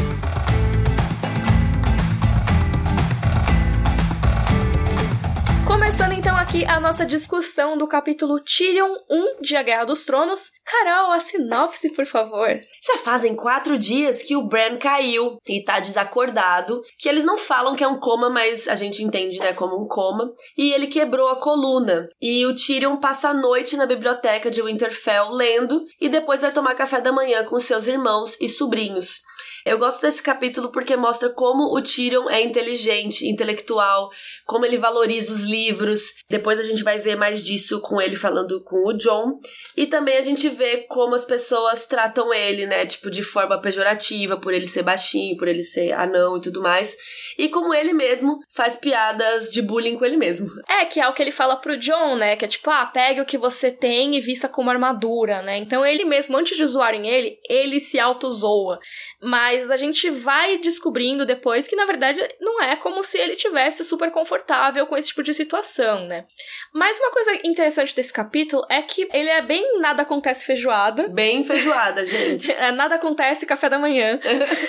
[5.74, 10.52] Começando então aqui a nossa discussão do capítulo Tyrion 1 de A Guerra dos Tronos.
[10.64, 12.60] Carol, a sinopse, por favor.
[12.80, 17.74] Já fazem quatro dias que o Bran caiu e tá desacordado, que eles não falam
[17.74, 20.32] que é um coma, mas a gente entende, né, como um coma.
[20.56, 22.08] E ele quebrou a coluna.
[22.22, 26.76] E o Tyrion passa a noite na biblioteca de Winterfell lendo e depois vai tomar
[26.76, 29.22] café da manhã com seus irmãos e sobrinhos.
[29.64, 34.10] Eu gosto desse capítulo porque mostra como o Tyrion é inteligente, intelectual,
[34.44, 36.02] como ele valoriza os livros.
[36.28, 39.38] Depois a gente vai ver mais disso com ele falando com o John.
[39.74, 42.84] E também a gente vê como as pessoas tratam ele, né?
[42.84, 46.94] Tipo, de forma pejorativa, por ele ser baixinho, por ele ser anão e tudo mais.
[47.38, 50.50] E como ele mesmo faz piadas de bullying com ele mesmo.
[50.68, 52.36] É, que é o que ele fala pro John, né?
[52.36, 55.56] Que é tipo, ah, pegue o que você tem e vista como armadura, né?
[55.56, 58.78] Então ele mesmo, antes de zoarem ele, ele se auto-zoa.
[59.22, 63.84] Mas a gente vai descobrindo depois que, na verdade, não é como se ele tivesse
[63.84, 66.24] super confortável com esse tipo de situação, né?
[66.72, 71.08] Mas uma coisa interessante desse capítulo é que ele é bem nada acontece feijoada.
[71.08, 72.50] Bem feijoada, gente.
[72.52, 74.18] é, nada acontece café da manhã.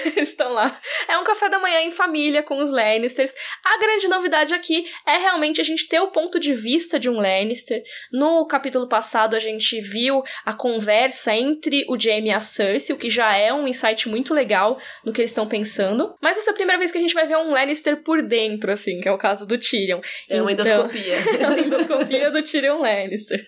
[0.05, 0.75] Eles estão lá.
[1.07, 3.33] É um café da manhã em família com os Lannisters.
[3.63, 7.19] A grande novidade aqui é realmente a gente ter o ponto de vista de um
[7.19, 7.81] Lannister.
[8.11, 12.99] No capítulo passado a gente viu a conversa entre o Jaime e a Cersei, o
[12.99, 16.15] que já é um insight muito legal no que eles estão pensando.
[16.21, 18.71] Mas essa é a primeira vez que a gente vai ver um Lannister por dentro,
[18.71, 19.99] assim, que é o caso do Tyrion.
[20.29, 21.15] É uma então, endoscopia.
[21.39, 23.45] é uma endoscopia do Tyrion Lannister.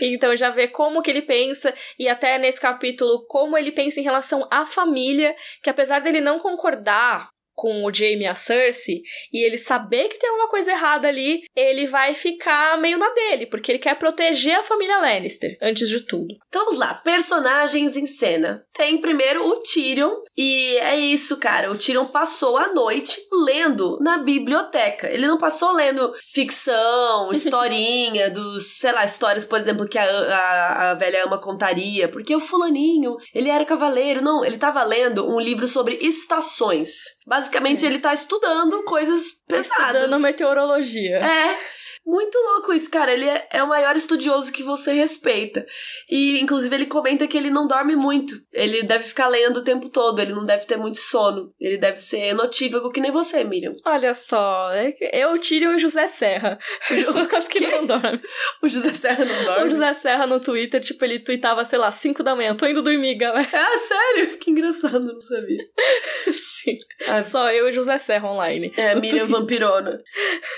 [0.00, 4.04] Então já vê como que ele pensa e até nesse capítulo como ele pensa em
[4.04, 9.44] relação à família, que apesar dele não concordar com o Jaime e a Cersei, e
[9.44, 13.70] ele saber que tem alguma coisa errada ali, ele vai ficar meio na dele, porque
[13.70, 16.34] ele quer proteger a família Lannister, antes de tudo.
[16.48, 18.64] Então vamos lá, personagens em cena.
[18.72, 21.70] Tem primeiro o Tyrion, e é isso, cara.
[21.70, 25.10] O Tyrion passou a noite lendo na biblioteca.
[25.10, 30.90] Ele não passou lendo ficção, historinha, dos, sei lá, histórias, por exemplo, que a, a,
[30.92, 34.22] a velha ama contaria, porque o fulaninho, ele era cavaleiro.
[34.22, 36.88] Não, ele tava lendo um livro sobre estações.
[37.26, 37.49] Basicamente,
[37.80, 37.86] Sim.
[37.86, 39.96] ele tá estudando coisas pesadas.
[39.96, 41.18] Estudando meteorologia.
[41.18, 41.79] É.
[42.10, 43.12] Muito louco isso, cara.
[43.12, 45.64] Ele é, é, o maior estudioso que você respeita.
[46.10, 48.34] E, inclusive, ele comenta que ele não dorme muito.
[48.52, 50.18] Ele deve ficar lendo o tempo todo.
[50.18, 51.54] Ele não deve ter muito sono.
[51.60, 53.70] Ele deve ser notívago que nem você, Miriam.
[53.84, 54.72] Olha só.
[54.72, 56.58] É eu tiro o José Serra.
[56.88, 58.20] Pessoas que não dormem.
[58.60, 59.68] O José Serra não dorme?
[59.68, 62.56] O José Serra no Twitter, tipo, ele tweetava, sei lá, 5 da manhã.
[62.56, 63.48] Tô indo dormir, galera.
[63.52, 64.36] Ah, sério?
[64.36, 65.64] Que engraçado, não sabia.
[66.32, 66.76] Sim.
[67.06, 67.22] Ah.
[67.22, 68.72] Só eu e José Serra online.
[68.76, 69.26] É, Miriam Twitter.
[69.28, 70.02] Vampirona.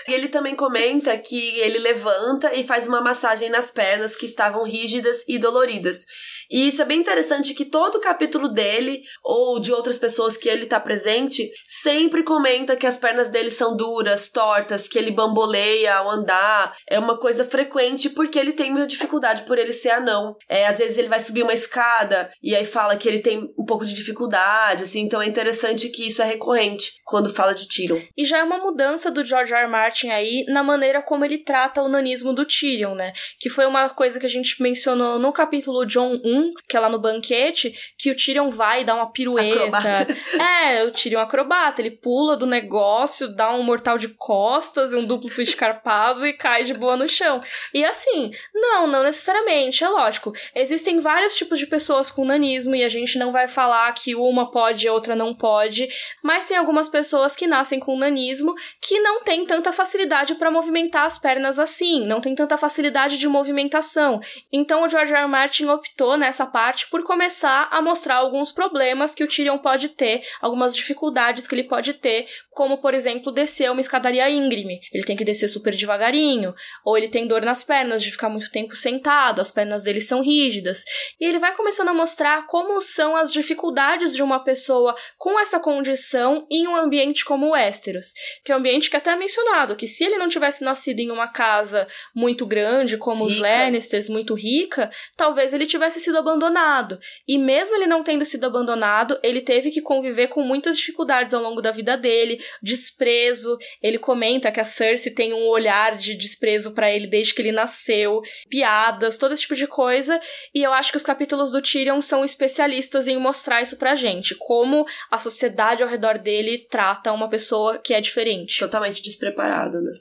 [0.09, 4.65] E ele também comenta que ele levanta e faz uma massagem nas pernas que estavam
[4.65, 6.07] rígidas e doloridas.
[6.53, 10.67] E isso é bem interessante que todo capítulo dele, ou de outras pessoas que ele
[10.67, 16.11] tá presente, sempre comenta que as pernas dele são duras, tortas, que ele bamboleia ao
[16.11, 16.77] andar.
[16.89, 20.37] É uma coisa frequente porque ele tem muita dificuldade por ele ser anão.
[20.49, 23.65] É, às vezes ele vai subir uma escada e aí fala que ele tem um
[23.65, 28.01] pouco de dificuldade, assim, então é interessante que isso é recorrente quando fala de Tyrion.
[28.17, 29.63] E já é uma mudança do George R.
[29.63, 29.71] R.
[29.71, 33.13] Martin aí na maneira como ele trata o nanismo do Tyrion, né?
[33.39, 36.81] Que foi uma coisa que a gente mencionou no capítulo John 1, 1, que é
[36.81, 39.79] lá no banquete, que o Tyrion vai dar uma pirueta.
[39.79, 40.17] Acrobata.
[40.39, 45.31] É, o Tyrion acrobata, ele pula do negócio, dá um mortal de costas um duplo
[45.43, 47.43] escarpado e cai de boa no chão.
[47.73, 50.33] E assim, não, não necessariamente, é lógico.
[50.55, 54.51] Existem vários tipos de pessoas com nanismo e a gente não vai falar que uma
[54.51, 55.89] pode e outra não pode,
[56.23, 61.05] mas tem algumas pessoas que nascem com nanismo que não tem tanta facilidade para movimentar
[61.05, 64.21] as pernas assim, não tem tanta facilidade de movimentação.
[64.53, 65.23] Então o George R.
[65.23, 65.29] R.
[65.29, 70.23] Martin optou nessa parte por começar a mostrar alguns problemas que o Tyrion pode ter,
[70.41, 74.81] algumas dificuldades que ele pode ter, como por exemplo descer uma escadaria íngreme.
[74.93, 76.55] Ele tem que descer super devagarinho,
[76.85, 80.23] ou ele tem dor nas pernas de ficar muito tempo sentado, as pernas dele são
[80.23, 80.85] rígidas.
[81.21, 85.59] E ele vai começando a mostrar como são as dificuldades de uma pessoa com essa
[85.59, 88.13] condição em um ambiente como o Westeros,
[88.45, 91.01] que é um ambiente que é até é mencionado, que se ele não tivesse nascido
[91.01, 93.35] em uma casa muito grande, como rica.
[93.35, 96.99] os Lannisters, muito rica, talvez ele tivesse sido abandonado.
[97.27, 101.43] E mesmo ele não tendo sido abandonado, ele teve que conviver com muitas dificuldades ao
[101.43, 103.57] longo da vida dele, desprezo.
[103.83, 107.53] Ele comenta que a Cersei tem um olhar de desprezo para ele desde que ele
[107.53, 110.21] nasceu, piadas, todo esse tipo de coisa.
[110.55, 114.35] E eu acho que os capítulos do Tyrion são especialistas em mostrar isso pra gente,
[114.35, 118.59] como a sociedade ao redor dele trata uma pessoa que é diferente.
[118.59, 119.93] Totalmente despreparado, né?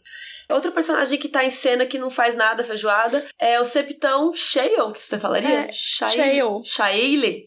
[0.51, 4.93] Outro personagem que tá em cena que não faz nada feijoada é o Septão Shale,
[4.93, 5.67] que você falaria?
[5.67, 6.61] É, Shale.
[6.65, 7.45] Shale.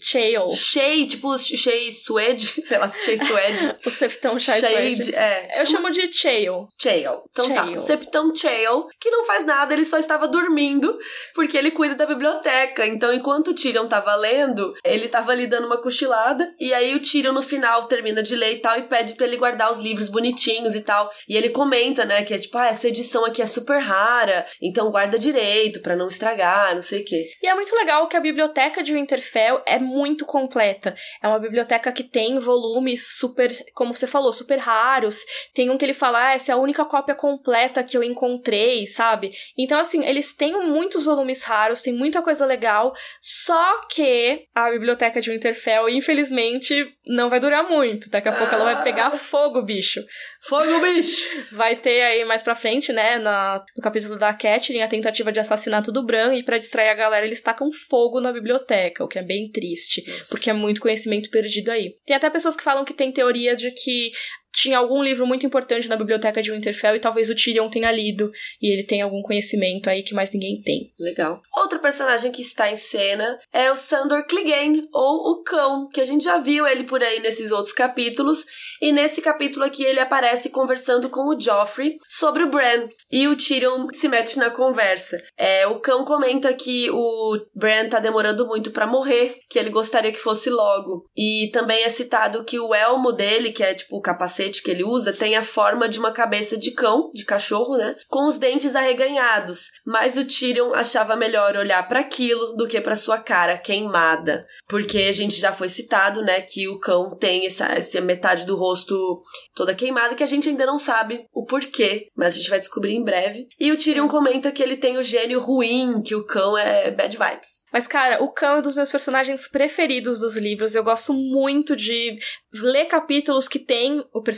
[0.55, 1.07] Shale.
[1.07, 3.77] Tipo Shea Suede, sei lá, Shea Suede.
[3.85, 5.14] o Septão Shea Suede.
[5.14, 5.61] É.
[5.61, 6.69] Eu chamo de Shale.
[6.81, 7.23] Shale.
[7.31, 7.55] Então Chale.
[7.55, 10.99] tá, o Septão Shale, que não faz nada, ele só estava dormindo,
[11.35, 12.87] porque ele cuida da biblioteca.
[12.87, 17.01] Então, enquanto o Tyrion tava lendo, ele tava ali dando uma cochilada, e aí o
[17.01, 20.09] Tyrion no final termina de ler e tal, e pede para ele guardar os livros
[20.09, 21.11] bonitinhos e tal.
[21.29, 24.90] E ele comenta, né, que é tipo, ah, essa edição aqui é super rara, então
[24.90, 27.26] guarda direito para não estragar, não sei o quê.
[27.42, 30.94] E é muito legal que a biblioteca de Winterfell é muito completa.
[31.22, 35.24] É uma biblioteca que tem volumes super, como você falou, super raros.
[35.52, 38.87] Tem um que ele fala, ah, essa é a única cópia completa que eu encontrei,
[38.87, 39.33] sabe?
[39.59, 45.20] Então, assim, eles têm muitos volumes raros, tem muita coisa legal, só que a biblioteca
[45.20, 48.09] de Winterfell, infelizmente, não vai durar muito.
[48.09, 48.37] Daqui a ah.
[48.37, 50.00] pouco ela vai pegar fogo, bicho.
[50.48, 51.46] Fogo, bicho!
[51.52, 55.40] Vai ter aí mais pra frente, né, na, no capítulo da Catelyn, a tentativa de
[55.40, 59.18] assassinato do Bran, e para distrair a galera, eles tacam fogo na biblioteca, o que
[59.18, 60.24] é bem triste, Nossa.
[60.28, 61.94] porque é muito conhecimento perdido aí.
[62.04, 64.11] Tem até pessoas que falam que tem teoria de que
[64.55, 68.31] tinha algum livro muito importante na biblioteca de Winterfell e talvez o Tyrion tenha lido
[68.62, 70.93] e ele tem algum conhecimento aí que mais ninguém tem.
[70.99, 71.43] Legal.
[71.57, 76.05] Outro personagem que está em cena é o Sandor Clegane, ou o Cão, que a
[76.05, 78.45] gente já viu ele por aí nesses outros capítulos.
[78.81, 82.88] E nesse capítulo aqui ele aparece conversando com o Joffrey sobre o Bran.
[83.11, 85.21] E o Tyrion se mete na conversa.
[85.37, 90.12] É, o Cão comenta que o Bran tá demorando muito para morrer, que ele gostaria
[90.12, 91.05] que fosse logo.
[91.17, 94.70] E também é citado que o elmo dele, que é tipo o capacete capacete que
[94.70, 97.96] ele usa tem a forma de uma cabeça de cão, de cachorro, né?
[98.09, 99.70] Com os dentes arreganhados.
[99.85, 104.46] Mas o Tyrion achava melhor olhar para aquilo do que para sua cara queimada.
[104.68, 108.57] Porque a gente já foi citado, né, que o cão tem essa, essa metade do
[108.57, 109.20] rosto
[109.54, 112.94] toda queimada que a gente ainda não sabe o porquê, mas a gente vai descobrir
[112.94, 113.46] em breve.
[113.59, 117.16] E o Tyrion comenta que ele tem o gênio ruim, que o cão é bad
[117.16, 117.64] vibes.
[117.72, 120.74] Mas cara, o cão é um dos meus personagens preferidos dos livros.
[120.74, 122.16] Eu gosto muito de
[122.62, 124.34] ler capítulos que tem o personagem,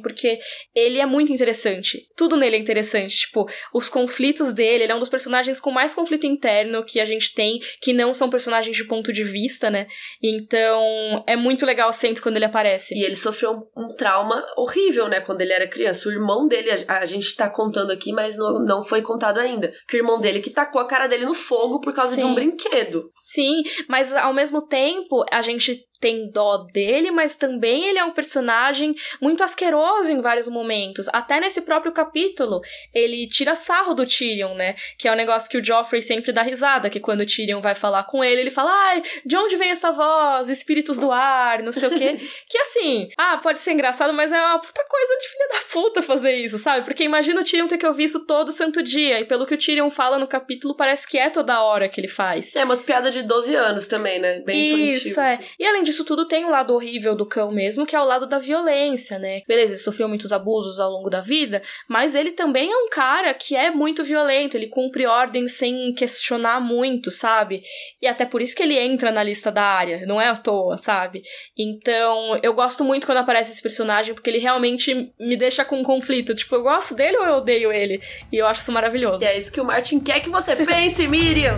[0.00, 0.38] porque
[0.74, 2.06] ele é muito interessante.
[2.16, 3.16] Tudo nele é interessante.
[3.16, 7.04] Tipo, os conflitos dele, ele é um dos personagens com mais conflito interno que a
[7.04, 9.86] gente tem, que não são personagens de ponto de vista, né?
[10.22, 12.94] Então, é muito legal sempre quando ele aparece.
[12.94, 15.20] E ele sofreu um trauma horrível, né?
[15.20, 16.08] Quando ele era criança.
[16.08, 19.72] O irmão dele, a, a gente tá contando aqui, mas não, não foi contado ainda.
[19.88, 22.20] Que o irmão dele que tacou a cara dele no fogo por causa Sim.
[22.20, 23.10] de um brinquedo.
[23.16, 28.10] Sim, mas ao mesmo tempo, a gente tem dó dele, mas também ele é um
[28.10, 31.06] personagem muito asqueroso em vários momentos.
[31.12, 32.62] Até nesse próprio capítulo,
[32.94, 34.74] ele tira sarro do Tyrion, né?
[34.96, 37.74] Que é um negócio que o Joffrey sempre dá risada, que quando o Tyrion vai
[37.74, 40.48] falar com ele, ele fala: "Ai, de onde vem essa voz?
[40.48, 42.16] Espíritos do ar, não sei o quê".
[42.48, 46.02] que assim, ah, pode ser engraçado, mas é uma puta coisa de filha da puta
[46.02, 46.84] fazer isso, sabe?
[46.84, 49.58] Porque imagina o Tyrion ter que ouvir isso todo santo dia, e pelo que o
[49.58, 52.56] Tyrion fala no capítulo, parece que é toda hora que ele faz.
[52.56, 54.40] É, umas piadas de 12 anos também, né?
[54.40, 55.10] Bem infantil.
[55.10, 55.34] Isso, é.
[55.34, 55.44] Assim.
[55.58, 58.26] E além disso tudo tem um lado horrível do cão mesmo, que é o lado
[58.26, 59.42] da violência, né?
[59.46, 63.34] Beleza, ele sofreu muitos abusos ao longo da vida, mas ele também é um cara
[63.34, 67.62] que é muito violento, ele cumpre ordens sem questionar muito, sabe?
[68.00, 70.78] E até por isso que ele entra na lista da área, não é à toa,
[70.78, 71.22] sabe?
[71.58, 75.84] Então, eu gosto muito quando aparece esse personagem, porque ele realmente me deixa com um
[75.84, 76.34] conflito.
[76.34, 78.00] Tipo, eu gosto dele ou eu odeio ele?
[78.32, 79.24] E eu acho isso maravilhoso.
[79.24, 81.56] E é isso que o Martin quer que você pense, Miriam!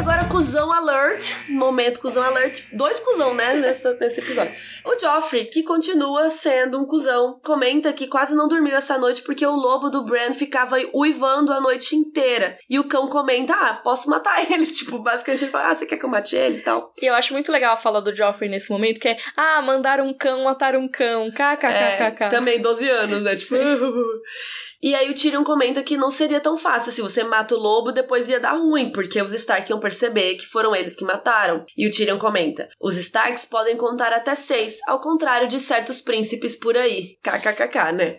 [0.00, 1.50] Agora, cuzão alert.
[1.50, 2.62] Momento cuzão alert.
[2.72, 4.52] Dois cuzão, né, nessa, nesse episódio.
[4.82, 9.44] O Joffrey, que continua sendo um cuzão, comenta que quase não dormiu essa noite porque
[9.44, 12.56] o lobo do Bran ficava uivando a noite inteira.
[12.68, 14.66] E o cão comenta, ah, posso matar ele.
[14.66, 16.94] Tipo, basicamente ele fala, ah, você quer que eu mate ele e tal.
[17.00, 20.00] E eu acho muito legal a fala do Joffrey nesse momento, que é, ah, mandar
[20.00, 22.24] um cão matar um cão, kkkk.
[22.24, 23.36] É, também 12 anos, né?
[23.40, 23.56] Tipo...
[24.82, 27.92] E aí o Tyrion comenta que não seria tão fácil se você mata o lobo,
[27.92, 31.64] depois ia dar ruim, porque os Stark iam perceber que foram eles que mataram.
[31.76, 36.56] E o Tyrion comenta: "Os Starks podem contar até seis, ao contrário de certos príncipes
[36.56, 38.16] por aí." KKKK, né?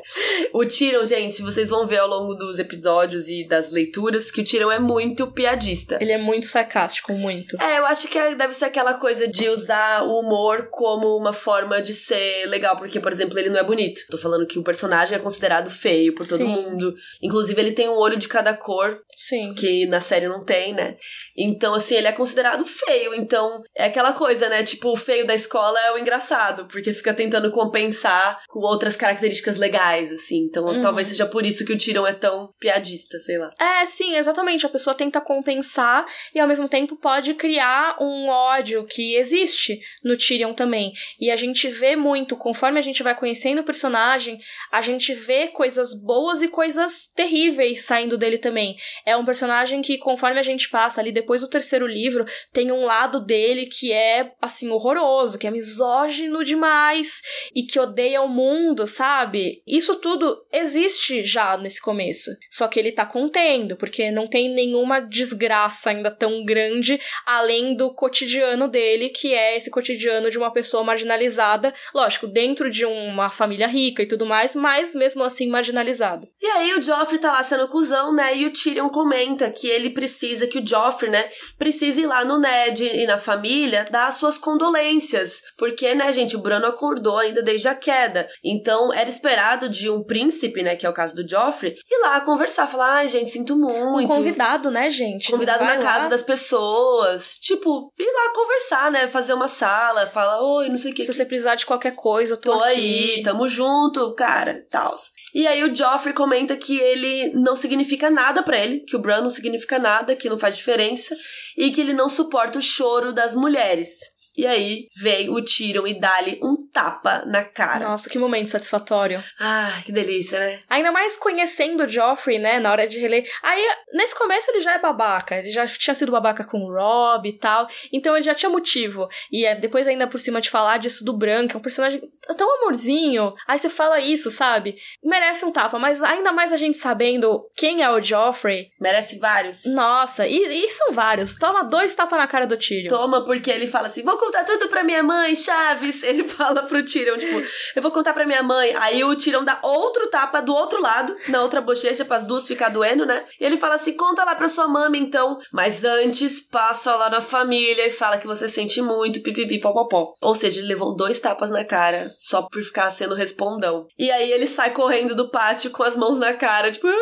[0.54, 4.43] O Tyrion, gente, vocês vão ver ao longo dos episódios e das leituras que o
[4.43, 5.97] Tyrion é muito piadista.
[6.00, 7.60] Ele é muito sarcástico, muito.
[7.60, 11.34] É, eu acho que é, deve ser aquela coisa de usar o humor como uma
[11.34, 14.02] forma de ser legal, porque por exemplo, ele não é bonito.
[14.12, 16.93] Tô falando que o personagem é considerado feio por todo Sim mundo.
[17.21, 19.01] Inclusive, ele tem um olho de cada cor.
[19.15, 19.53] Sim.
[19.53, 20.97] Que na série não tem, né?
[21.37, 23.13] Então, assim, ele é considerado feio.
[23.13, 24.63] Então, é aquela coisa, né?
[24.63, 29.57] Tipo, o feio da escola é o engraçado, porque fica tentando compensar com outras características
[29.57, 30.37] legais, assim.
[30.39, 30.81] Então, uhum.
[30.81, 33.49] talvez seja por isso que o Tyrion é tão piadista, sei lá.
[33.59, 34.65] É, sim, exatamente.
[34.65, 40.17] A pessoa tenta compensar e ao mesmo tempo pode criar um ódio que existe no
[40.17, 40.91] Tyrion também.
[41.19, 44.37] E a gente vê muito, conforme a gente vai conhecendo o personagem,
[44.71, 48.75] a gente vê coisas boas e coisas terríveis saindo dele também.
[49.06, 52.86] É um personagem que, conforme a gente passa ali depois do terceiro livro, tem um
[52.86, 57.21] lado dele que é, assim, horroroso, que é misógino demais
[57.56, 59.62] e que odeia o mundo, sabe?
[59.65, 62.32] Isso tudo existe já nesse começo.
[62.49, 67.93] Só que ele tá contendo, porque não tem nenhuma desgraça ainda tão grande além do
[67.93, 73.67] cotidiano dele, que é esse cotidiano de uma pessoa marginalizada, lógico, dentro de uma família
[73.67, 76.27] rica e tudo mais, mas mesmo assim marginalizado.
[76.41, 78.35] E aí o Joffrey tá lá sendo cuzão, né?
[78.35, 82.39] E o Tyrion comenta que ele precisa, que o Joffrey, né, precisa ir lá no
[82.39, 85.41] Ned e na família dar as suas condolências.
[85.57, 88.27] Porque, né, gente, o Brano acordou ainda desde a queda.
[88.43, 92.19] Então era esperado de um príncipe, né, que é o caso do Joffrey, ir lá
[92.21, 94.05] conversar, falar, ai, gente, sinto muito.
[94.05, 95.31] Um convidado, né, gente?
[95.31, 97.35] Convidado na casa das pessoas.
[97.39, 99.07] Tipo, ir lá conversar, né?
[99.07, 101.03] Fazer uma sala, falar, oi, não sei o que.
[101.03, 103.15] Se você precisar de qualquer coisa, eu tô, tô aqui.
[103.17, 105.11] aí, tamo junto, cara, tals.
[105.33, 109.21] E aí o Joffrey comenta que ele não significa nada para ele, que o Bran
[109.21, 111.15] não significa nada, que não faz diferença
[111.57, 114.20] e que ele não suporta o choro das mulheres.
[114.41, 117.88] E aí vem o Tyrion e dá-lhe um tapa na cara.
[117.88, 119.23] Nossa, que momento satisfatório.
[119.39, 120.60] Ah, que delícia, né?
[120.67, 123.23] Ainda mais conhecendo o Joffrey, né, na hora de reler.
[123.43, 125.38] Aí, nesse começo ele já é babaca.
[125.38, 127.67] Ele já tinha sido babaca com o Rob e tal.
[127.93, 129.08] Então ele já tinha motivo.
[129.32, 132.01] E é, depois ainda por cima de falar disso do Branco, é um personagem
[132.36, 133.36] tão amorzinho.
[133.47, 134.75] Aí você fala isso, sabe?
[135.04, 135.77] Merece um tapa.
[135.77, 138.71] Mas ainda mais a gente sabendo quem é o Joffrey.
[138.80, 139.65] Merece vários.
[139.75, 141.38] Nossa, e, e são vários.
[141.38, 142.89] Toma dois tapas na cara do Tyrion.
[142.89, 146.03] Toma, porque ele fala assim, vou contar tudo pra minha mãe, Chaves.
[146.03, 147.43] Ele fala pro Tyrion, tipo,
[147.75, 148.73] eu vou contar pra minha mãe.
[148.77, 152.69] Aí o Tyrion dá outro tapa do outro lado, na outra bochecha, as duas ficar
[152.69, 153.23] doendo, né?
[153.39, 155.39] E ele fala assim, conta lá pra sua mãe, então.
[155.51, 160.13] Mas antes, passa lá na família e fala que você sente muito, pipipi, popopó.
[160.21, 163.87] Ou seja, ele levou dois tapas na cara, só por ficar sendo respondão.
[163.99, 166.87] E aí ele sai correndo do pátio com as mãos na cara, tipo...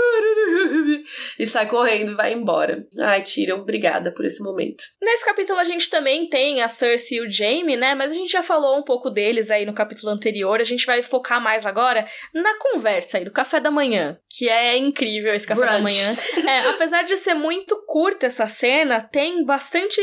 [1.38, 2.86] E sai correndo e vai embora.
[3.00, 4.84] Ai, Tyrion, obrigada por esse momento.
[5.02, 7.96] Nesse capítulo a gente também tem a Cersei e o Jaime, né?
[7.96, 10.60] Mas a gente já falou um pouco deles aí no capítulo anterior.
[10.60, 14.78] A gente vai focar mais agora na conversa aí do café da manhã, que é
[14.78, 15.74] incrível esse café Brunch.
[15.76, 16.18] da manhã.
[16.48, 20.02] É, apesar de ser muito curta essa cena, tem bastante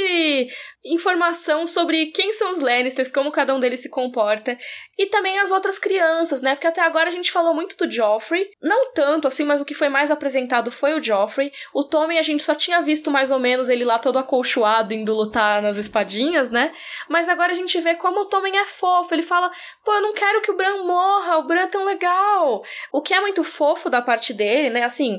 [0.85, 4.57] informação sobre quem são os Lannisters, como cada um deles se comporta,
[4.97, 6.55] e também as outras crianças, né?
[6.55, 9.75] Porque até agora a gente falou muito do Joffrey, não tanto assim, mas o que
[9.75, 11.53] foi mais apresentado foi o Joffrey.
[11.75, 15.15] O Tommy a gente só tinha visto mais ou menos ele lá todo acolchoado indo
[15.15, 16.73] lutar nas espadinhas, né?
[17.09, 19.15] Mas agora a gente vê como o Tommen é fofo.
[19.15, 19.51] Ele fala:
[19.85, 22.63] pô, eu não quero que o Bran morra, o Bran é tão legal.
[22.93, 24.85] O que é muito fofo da parte dele, né?
[24.85, 25.19] Assim,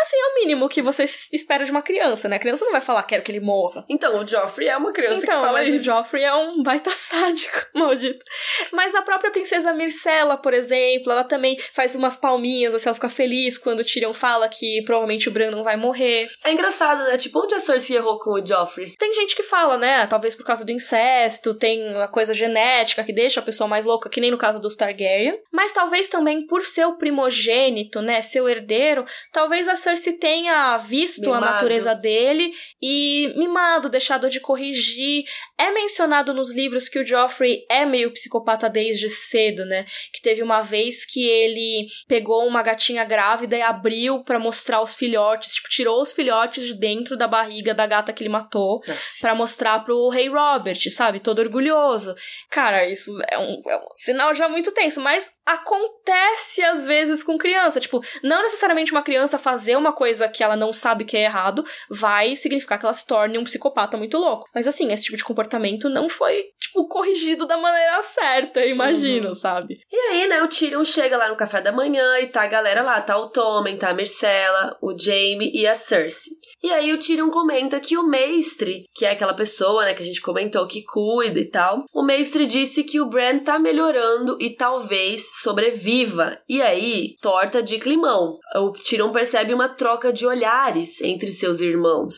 [0.00, 2.36] Assim, é o mínimo que você espera de uma criança, né?
[2.36, 3.84] A criança não vai falar, quero que ele morra.
[3.88, 5.80] Então, o Joffrey é uma criança então, que fala mas isso.
[5.80, 8.24] o Joffrey é um baita sádico, maldito.
[8.72, 13.08] Mas a própria princesa Myrcella, por exemplo, ela também faz umas palminhas, assim, ela fica
[13.08, 16.28] feliz quando o Tyrion fala que provavelmente o Bran não vai morrer.
[16.44, 17.16] É engraçado, né?
[17.16, 18.94] Tipo, onde a Cersei errou com o Joffrey?
[18.98, 20.06] Tem gente que fala, né?
[20.06, 24.10] Talvez por causa do incesto, tem a coisa genética que deixa a pessoa mais louca,
[24.10, 25.38] que nem no caso dos Targaryen.
[25.52, 28.20] Mas talvez também por ser o primogênito, né?
[28.20, 31.44] Seu herdeiro, talvez a a Cersei tenha visto Mimado.
[31.44, 32.50] a natureza dele
[32.82, 35.24] e mimado, deixado de corrigir.
[35.58, 39.84] É mencionado nos livros que o Joffrey é meio psicopata desde cedo, né?
[40.12, 44.94] Que teve uma vez que ele pegou uma gatinha grávida e abriu pra mostrar os
[44.94, 48.82] filhotes, tipo, tirou os filhotes de dentro da barriga da gata que ele matou
[49.20, 51.20] pra mostrar pro rei Robert, sabe?
[51.20, 52.14] Todo orgulhoso.
[52.50, 57.36] Cara, isso é um, é um sinal já muito tenso, mas acontece às vezes com
[57.36, 57.78] criança.
[57.78, 61.64] Tipo, não necessariamente uma criança fazer uma coisa que ela não sabe que é errado
[61.90, 64.48] vai significar que ela se torne um psicopata muito louco.
[64.54, 69.80] Mas assim, esse tipo de comportamento não foi, tipo, corrigido da maneira certa, imagino, sabe?
[69.90, 72.82] E aí, né, o Tyrion chega lá no café da manhã e tá a galera
[72.82, 76.32] lá, tá o Tommen, tá a Myrcella, o Jaime e a Cersei.
[76.62, 80.06] E aí o Tyrion comenta que o mestre, que é aquela pessoa, né, que a
[80.06, 84.50] gente comentou que cuida e tal, o mestre disse que o Bran tá melhorando e
[84.50, 86.38] talvez sobreviva.
[86.48, 88.38] E aí, torta de climão.
[88.54, 92.14] O Tyrion percebe uma troca de olhares entre seus irmãos.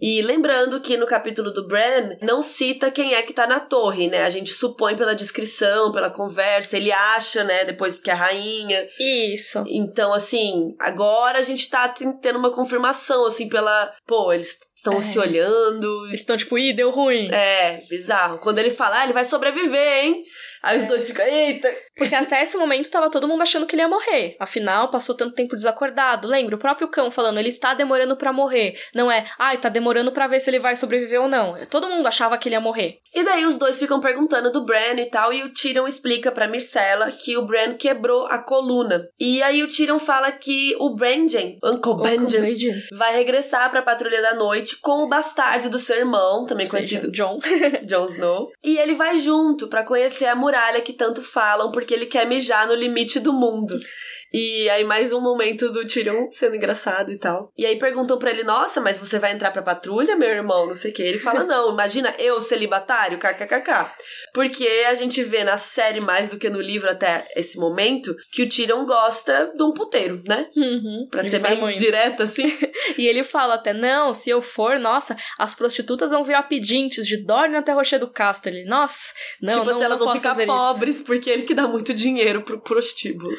[0.00, 4.08] E lembrando que no capítulo do Bran não cita quem é que tá na torre,
[4.08, 4.22] né?
[4.24, 8.88] A gente supõe pela descrição, pela conversa, ele acha, né, depois que é a rainha.
[8.98, 9.62] Isso.
[9.68, 13.92] Então, assim, agora a gente tá ten- tendo uma confirmação, assim, pela.
[14.06, 15.02] Pô, eles estão É.
[15.02, 16.06] se olhando.
[16.08, 17.28] Eles estão tipo, ih, deu ruim.
[17.30, 18.38] É, bizarro.
[18.38, 20.22] Quando ele fala, ah, ele vai sobreviver, hein?
[20.62, 21.72] Aí os dois ficam, eita.
[21.96, 24.36] Porque até esse momento tava todo mundo achando que ele ia morrer.
[24.38, 26.28] Afinal, passou tanto tempo desacordado.
[26.28, 26.56] Lembra?
[26.56, 28.74] O próprio cão falando, ele está demorando pra morrer.
[28.94, 31.56] Não é, ai, tá demorando pra ver se ele vai sobreviver ou não.
[31.70, 32.98] Todo mundo achava que ele ia morrer.
[33.14, 36.48] E daí os dois ficam perguntando do Bran e tal, e o Tyrion explica pra
[36.48, 39.06] Myrcella que o Bran quebrou a coluna.
[39.18, 42.74] E aí o Tyrion fala que o Benjen, Uncle Benjen.
[42.92, 47.00] vai regressar pra Patrulha da Noite com o bastardo do seu irmão, também Ou seja,
[47.00, 47.38] conhecido John.
[47.84, 48.48] Jon Snow.
[48.62, 52.66] E ele vai junto pra conhecer a muralha que tanto falam, porque ele quer mijar
[52.66, 53.78] no limite do mundo.
[54.32, 57.52] E aí mais um momento do Tyrion sendo engraçado e tal.
[57.56, 60.66] E aí perguntam pra ele, nossa, mas você vai entrar pra patrulha, meu irmão?
[60.66, 61.02] Não sei o que.
[61.02, 63.90] Ele fala, não, imagina eu celibatário, kkkk.
[64.32, 68.42] Porque a gente vê na série mais do que no livro até esse momento, que
[68.42, 70.46] o Tyrion gosta de um puteiro, né?
[70.56, 71.08] Uhum.
[71.10, 71.78] Pra Ele ser bem muito.
[71.78, 72.50] direto assim.
[72.96, 77.24] E ele fala até, não, se eu for, nossa, as prostitutas vão virar pedintes de
[77.24, 78.50] Dorne até Rocher do Castro.
[78.50, 80.52] Ele, nossa, não, tipo não, assim, elas não vão ficar fazer isso.
[80.52, 83.34] pobres, porque é ele que dá muito dinheiro pro prostíbulo.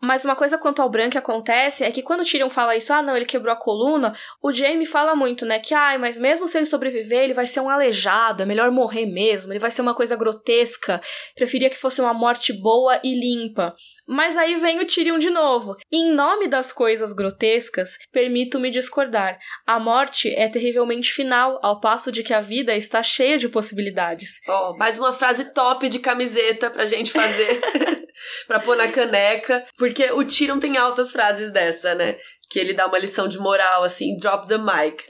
[0.00, 2.92] Mas uma coisa quanto ao Bran que acontece é que quando o Tyrion fala isso,
[2.92, 6.46] ah não, ele quebrou a coluna, o Jaime fala muito, né, que ai, mas mesmo
[6.46, 9.82] se ele sobreviver, ele vai ser um aleijado, é melhor morrer mesmo, ele vai ser
[9.82, 11.00] uma coisa grotesca,
[11.34, 13.74] preferia que fosse uma morte boa e limpa.
[14.06, 15.76] Mas aí vem o Tyrion de novo.
[15.92, 19.36] Em nome das coisas grotescas, permito-me discordar.
[19.66, 24.40] A morte é terrivelmente final, ao passo de que a vida está cheia de possibilidades.
[24.48, 27.60] Ó, mais uma frase top de camiseta pra gente fazer.
[28.46, 29.64] pra pôr na caneca.
[29.76, 32.16] Porque o Tyrion tem altas frases dessa, né?
[32.50, 35.04] Que ele dá uma lição de moral, assim, drop the mic.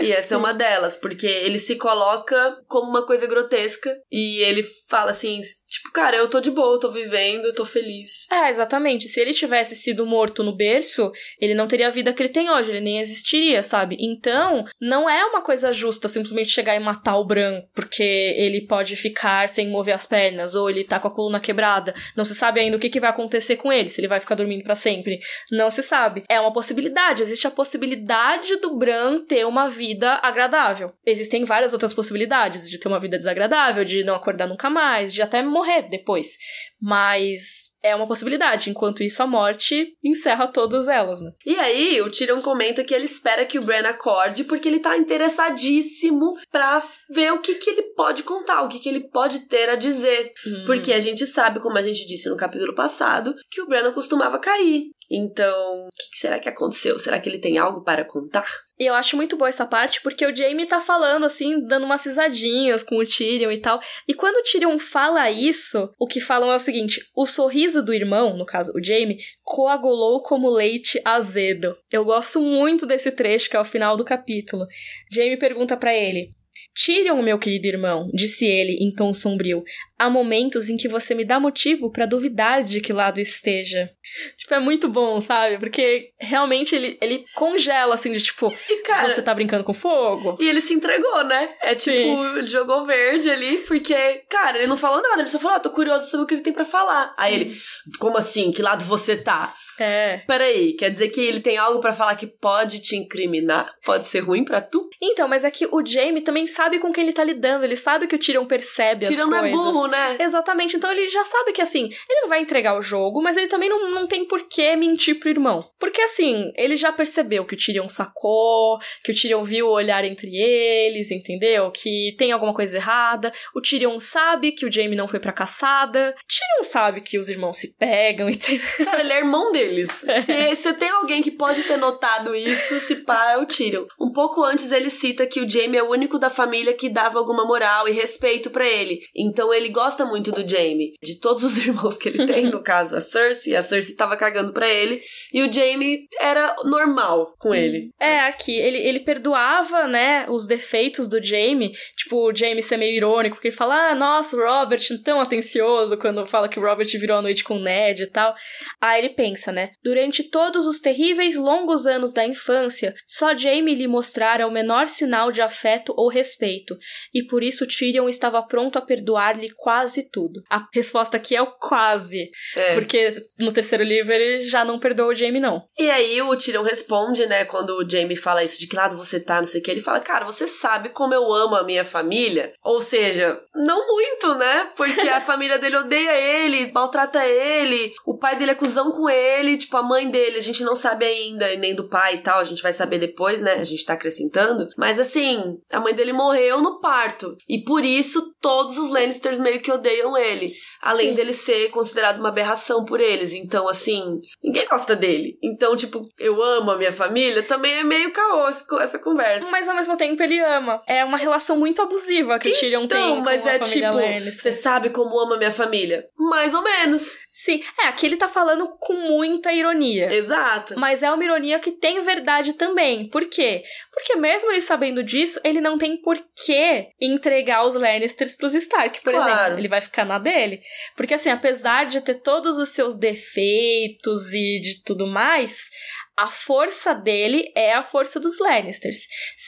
[0.00, 3.94] E essa é uma delas, porque ele se coloca como uma coisa grotesca.
[4.10, 5.40] E ele fala assim,
[5.74, 8.30] tipo, cara, eu tô de boa, eu tô vivendo, eu tô feliz.
[8.30, 9.08] É, exatamente.
[9.08, 11.10] Se ele tivesse sido morto no berço,
[11.40, 13.96] ele não teria a vida que ele tem hoje, ele nem existiria, sabe?
[13.98, 18.04] Então, não é uma coisa justa simplesmente chegar e matar o Bran porque
[18.36, 21.92] ele pode ficar sem mover as pernas ou ele tá com a coluna quebrada.
[22.16, 24.36] Não se sabe ainda o que, que vai acontecer com ele, se ele vai ficar
[24.36, 25.18] dormindo pra sempre.
[25.50, 26.22] Não se sabe.
[26.28, 27.20] É uma possibilidade.
[27.20, 30.92] Existe a possibilidade do Bran ter uma vida agradável.
[31.04, 35.20] Existem várias outras possibilidades de ter uma vida desagradável, de não acordar nunca mais, de
[35.20, 36.36] até morrer depois.
[36.80, 38.70] Mas é uma possibilidade.
[38.70, 41.30] Enquanto isso, a morte encerra todas elas, né?
[41.44, 44.96] E aí, o Tyrion comenta que ele espera que o Bran acorde porque ele tá
[44.96, 49.68] interessadíssimo pra ver o que, que ele pode contar, o que, que ele pode ter
[49.68, 50.30] a dizer.
[50.64, 54.38] Porque a gente sabe, como a gente disse no capítulo passado, que o Bran costumava
[54.38, 54.90] cair.
[55.10, 56.98] Então, o que, será que aconteceu?
[56.98, 58.46] Será que ele tem algo para contar?
[58.78, 62.04] E eu acho muito boa essa parte, porque o Jaime tá falando, assim, dando umas
[62.04, 63.78] risadinhas com o Tyrion e tal.
[64.08, 67.94] E quando o Tyrion fala isso, o que falam é o seguinte: o sorriso do
[67.94, 71.76] irmão, no caso o Jaime, coagulou como leite azedo.
[71.92, 74.66] Eu gosto muito desse trecho, que é o final do capítulo.
[75.10, 76.34] Jaime pergunta pra ele.
[76.74, 79.62] Tyrion, meu querido irmão, disse ele em tom sombrio,
[79.98, 83.90] há momentos em que você me dá motivo pra duvidar de que lado esteja.
[84.36, 85.58] Tipo, é muito bom, sabe?
[85.58, 89.10] Porque realmente ele, ele congela, assim, de tipo, E, cara.
[89.10, 90.36] você tá brincando com fogo?
[90.40, 91.48] E ele se entregou, né?
[91.62, 91.92] É Sim.
[91.92, 93.94] tipo, ele jogou verde ali, porque,
[94.28, 96.34] cara, ele não falou nada, ele só falou, ah, tô curioso pra saber o que
[96.34, 97.14] ele tem pra falar.
[97.16, 97.56] Aí ele,
[97.98, 98.50] como assim?
[98.50, 99.54] Que lado você tá?
[99.78, 100.18] É.
[100.26, 103.70] Peraí, quer dizer que ele tem algo para falar que pode te incriminar?
[103.84, 104.88] Pode ser ruim para tu?
[105.02, 108.06] Então, mas é que o Jamie também sabe com quem ele tá lidando, ele sabe
[108.06, 109.30] que o Tyrion percebe Tyrion as coisas.
[109.30, 110.16] não é burro, né?
[110.20, 113.48] Exatamente, então ele já sabe que assim, ele não vai entregar o jogo, mas ele
[113.48, 115.60] também não, não tem por que mentir pro irmão.
[115.78, 120.04] Porque assim, ele já percebeu que o Tyrion sacou, que o Tyrion viu o olhar
[120.04, 121.70] entre eles, entendeu?
[121.70, 123.32] Que tem alguma coisa errada.
[123.54, 126.14] O Tyrion sabe que o Jamie não foi pra caçada.
[126.16, 128.64] O Tyrion sabe que os irmãos se pegam, entendeu?
[128.84, 129.90] Cara, ele é irmão deles.
[130.24, 133.84] Se, se tem alguém que pode ter notado isso, se pá, é o Tyrion.
[134.00, 137.18] Um pouco antes ele cita que o Jamie é o único da família que dava
[137.18, 139.00] alguma moral e respeito para ele.
[139.14, 140.92] Então ele gosta muito do Jamie.
[141.02, 144.52] De todos os irmãos que ele tem, no caso a Cersei, a Cersei tava cagando
[144.52, 145.02] pra ele.
[145.32, 147.90] E o Jamie era normal com ele.
[147.98, 151.72] É, aqui, ele, ele perdoava, né, os defeitos do Jamie.
[151.96, 155.96] Tipo, o Jamie ser meio irônico, porque ele fala, ah, nossa, o Robert tão atencioso,
[155.96, 158.34] quando fala que o Robert virou a noite com o Ned e tal.
[158.80, 163.86] Aí ele pensa, né, durante todos os terríveis longos anos da infância, só Jamie lhe
[163.88, 166.76] mostrara o menor sinal de afeto ou respeito,
[167.14, 170.42] e por isso Tyrion estava pronto a perdoar-lhe quase tudo.
[170.50, 172.74] A resposta aqui é o quase, É.
[172.74, 175.62] porque no terceiro livro ele já não perdoa o Jamie, não.
[175.78, 179.20] E aí o Tyrion responde, né, quando o Jamie fala isso, de que lado você
[179.20, 181.84] tá, não sei o que, ele fala, cara, você sabe como eu amo a minha
[181.84, 182.52] família?
[182.62, 184.68] Ou seja, não muito, né?
[184.76, 189.43] Porque a família dele odeia ele, maltrata ele, o pai dele é cuzão com ele,
[189.56, 192.44] tipo, a mãe dele, a gente não sabe ainda, nem do pai e tal, a
[192.44, 193.54] gente vai saber depois, né?
[193.54, 194.68] A gente tá acrescentando.
[194.76, 197.36] Mas assim, a mãe dele morreu no parto.
[197.48, 200.52] E por isso todos os Lannisters meio que odeiam ele.
[200.84, 201.14] Além Sim.
[201.14, 203.32] dele ser considerado uma aberração por eles.
[203.32, 205.38] Então, assim, ninguém gosta dele.
[205.42, 209.48] Então, tipo, eu amo a minha família, também é meio caótico essa conversa.
[209.50, 210.82] Mas ao mesmo tempo ele ama.
[210.86, 213.96] É uma relação muito abusiva que o Tyrion tem Então, mas a é família tipo,
[214.02, 214.42] Lannister.
[214.42, 216.06] você sabe como ama minha família?
[216.18, 217.02] Mais ou menos.
[217.30, 220.12] Sim, é, aqui ele tá falando com muita ironia.
[220.14, 220.78] Exato.
[220.78, 223.08] Mas é uma ironia que tem verdade também.
[223.08, 223.62] Por quê?
[223.92, 229.00] Porque mesmo ele sabendo disso, ele não tem por que entregar os Lannisters pros Stark,
[229.02, 229.30] por Claro.
[229.32, 229.58] exemplo.
[229.58, 230.60] Ele vai ficar na dele.
[230.96, 235.70] Porque assim, apesar de ter todos os seus defeitos e de tudo mais,
[236.16, 239.00] a força dele é a força dos Lannisters.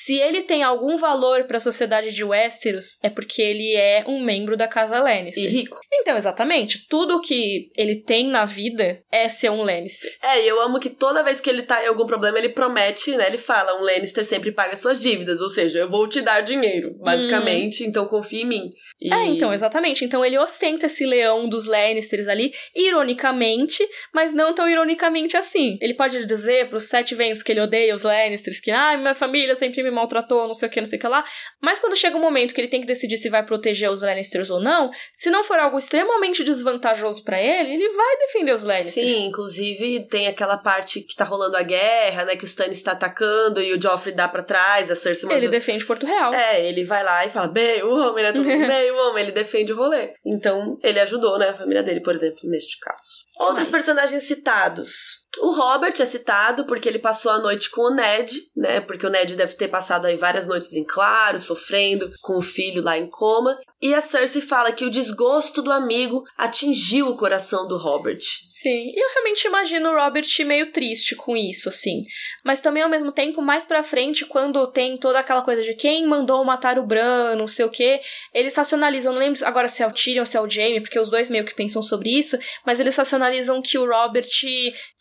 [0.06, 4.22] Se ele tem algum valor para a sociedade de Westeros, é porque ele é um
[4.22, 5.42] membro da casa Lannister.
[5.44, 5.78] E rico.
[5.92, 10.16] Então, exatamente, tudo que ele tem na vida é ser um Lannister.
[10.22, 13.16] É, e eu amo que toda vez que ele tá em algum problema, ele promete,
[13.16, 13.26] né?
[13.26, 16.94] Ele fala, um Lannister sempre paga suas dívidas, ou seja, eu vou te dar dinheiro,
[17.00, 18.70] basicamente, então confia em mim.
[19.00, 20.04] E- É, então, exatamente.
[20.04, 23.84] Então ele ostenta esse leão dos Lannisters ali, ironicamente,
[24.14, 25.76] mas não tão ironicamente assim.
[25.80, 29.56] Ele pode dizer pros sete ventos que ele odeia os Lannisters, que, ah, minha família
[29.56, 31.24] sempre me maltratou, não sei o que, não sei o que lá.
[31.60, 34.50] Mas quando chega um momento que ele tem que decidir se vai proteger os Lannisters
[34.50, 39.12] ou não, se não for algo extremamente desvantajoso pra ele, ele vai defender os Lannisters.
[39.12, 42.36] Sim, inclusive tem aquela parte que tá rolando a guerra, né?
[42.36, 45.38] Que o Stannis tá atacando e o Joffrey dá pra trás, a Cersei manda...
[45.38, 46.32] Ele defende Porto Real.
[46.32, 48.32] É, ele vai lá e fala, bem, o homem, né?
[48.32, 50.14] Todo mundo, bem, o homem, ele defende o rolê.
[50.24, 53.26] Então, ele ajudou, né, a família dele, por exemplo, neste caso.
[53.38, 55.25] Outros personagens citados.
[55.40, 58.80] O Robert é citado porque ele passou a noite com o Ned, né?
[58.80, 62.82] Porque o Ned deve ter passado aí várias noites em claro, sofrendo com o filho
[62.82, 63.58] lá em coma.
[63.80, 68.18] E a Cersei fala que o desgosto do amigo atingiu o coração do Robert.
[68.42, 72.04] Sim, eu realmente imagino o Robert meio triste com isso, assim.
[72.42, 76.06] Mas também, ao mesmo tempo, mais pra frente, quando tem toda aquela coisa de quem
[76.06, 78.00] mandou matar o Bran, não sei o quê,
[78.32, 80.98] eles racionalizam, não lembro agora se é o Tyrion ou se é o Jaime, porque
[80.98, 84.26] os dois meio que pensam sobre isso, mas eles racionalizam que o Robert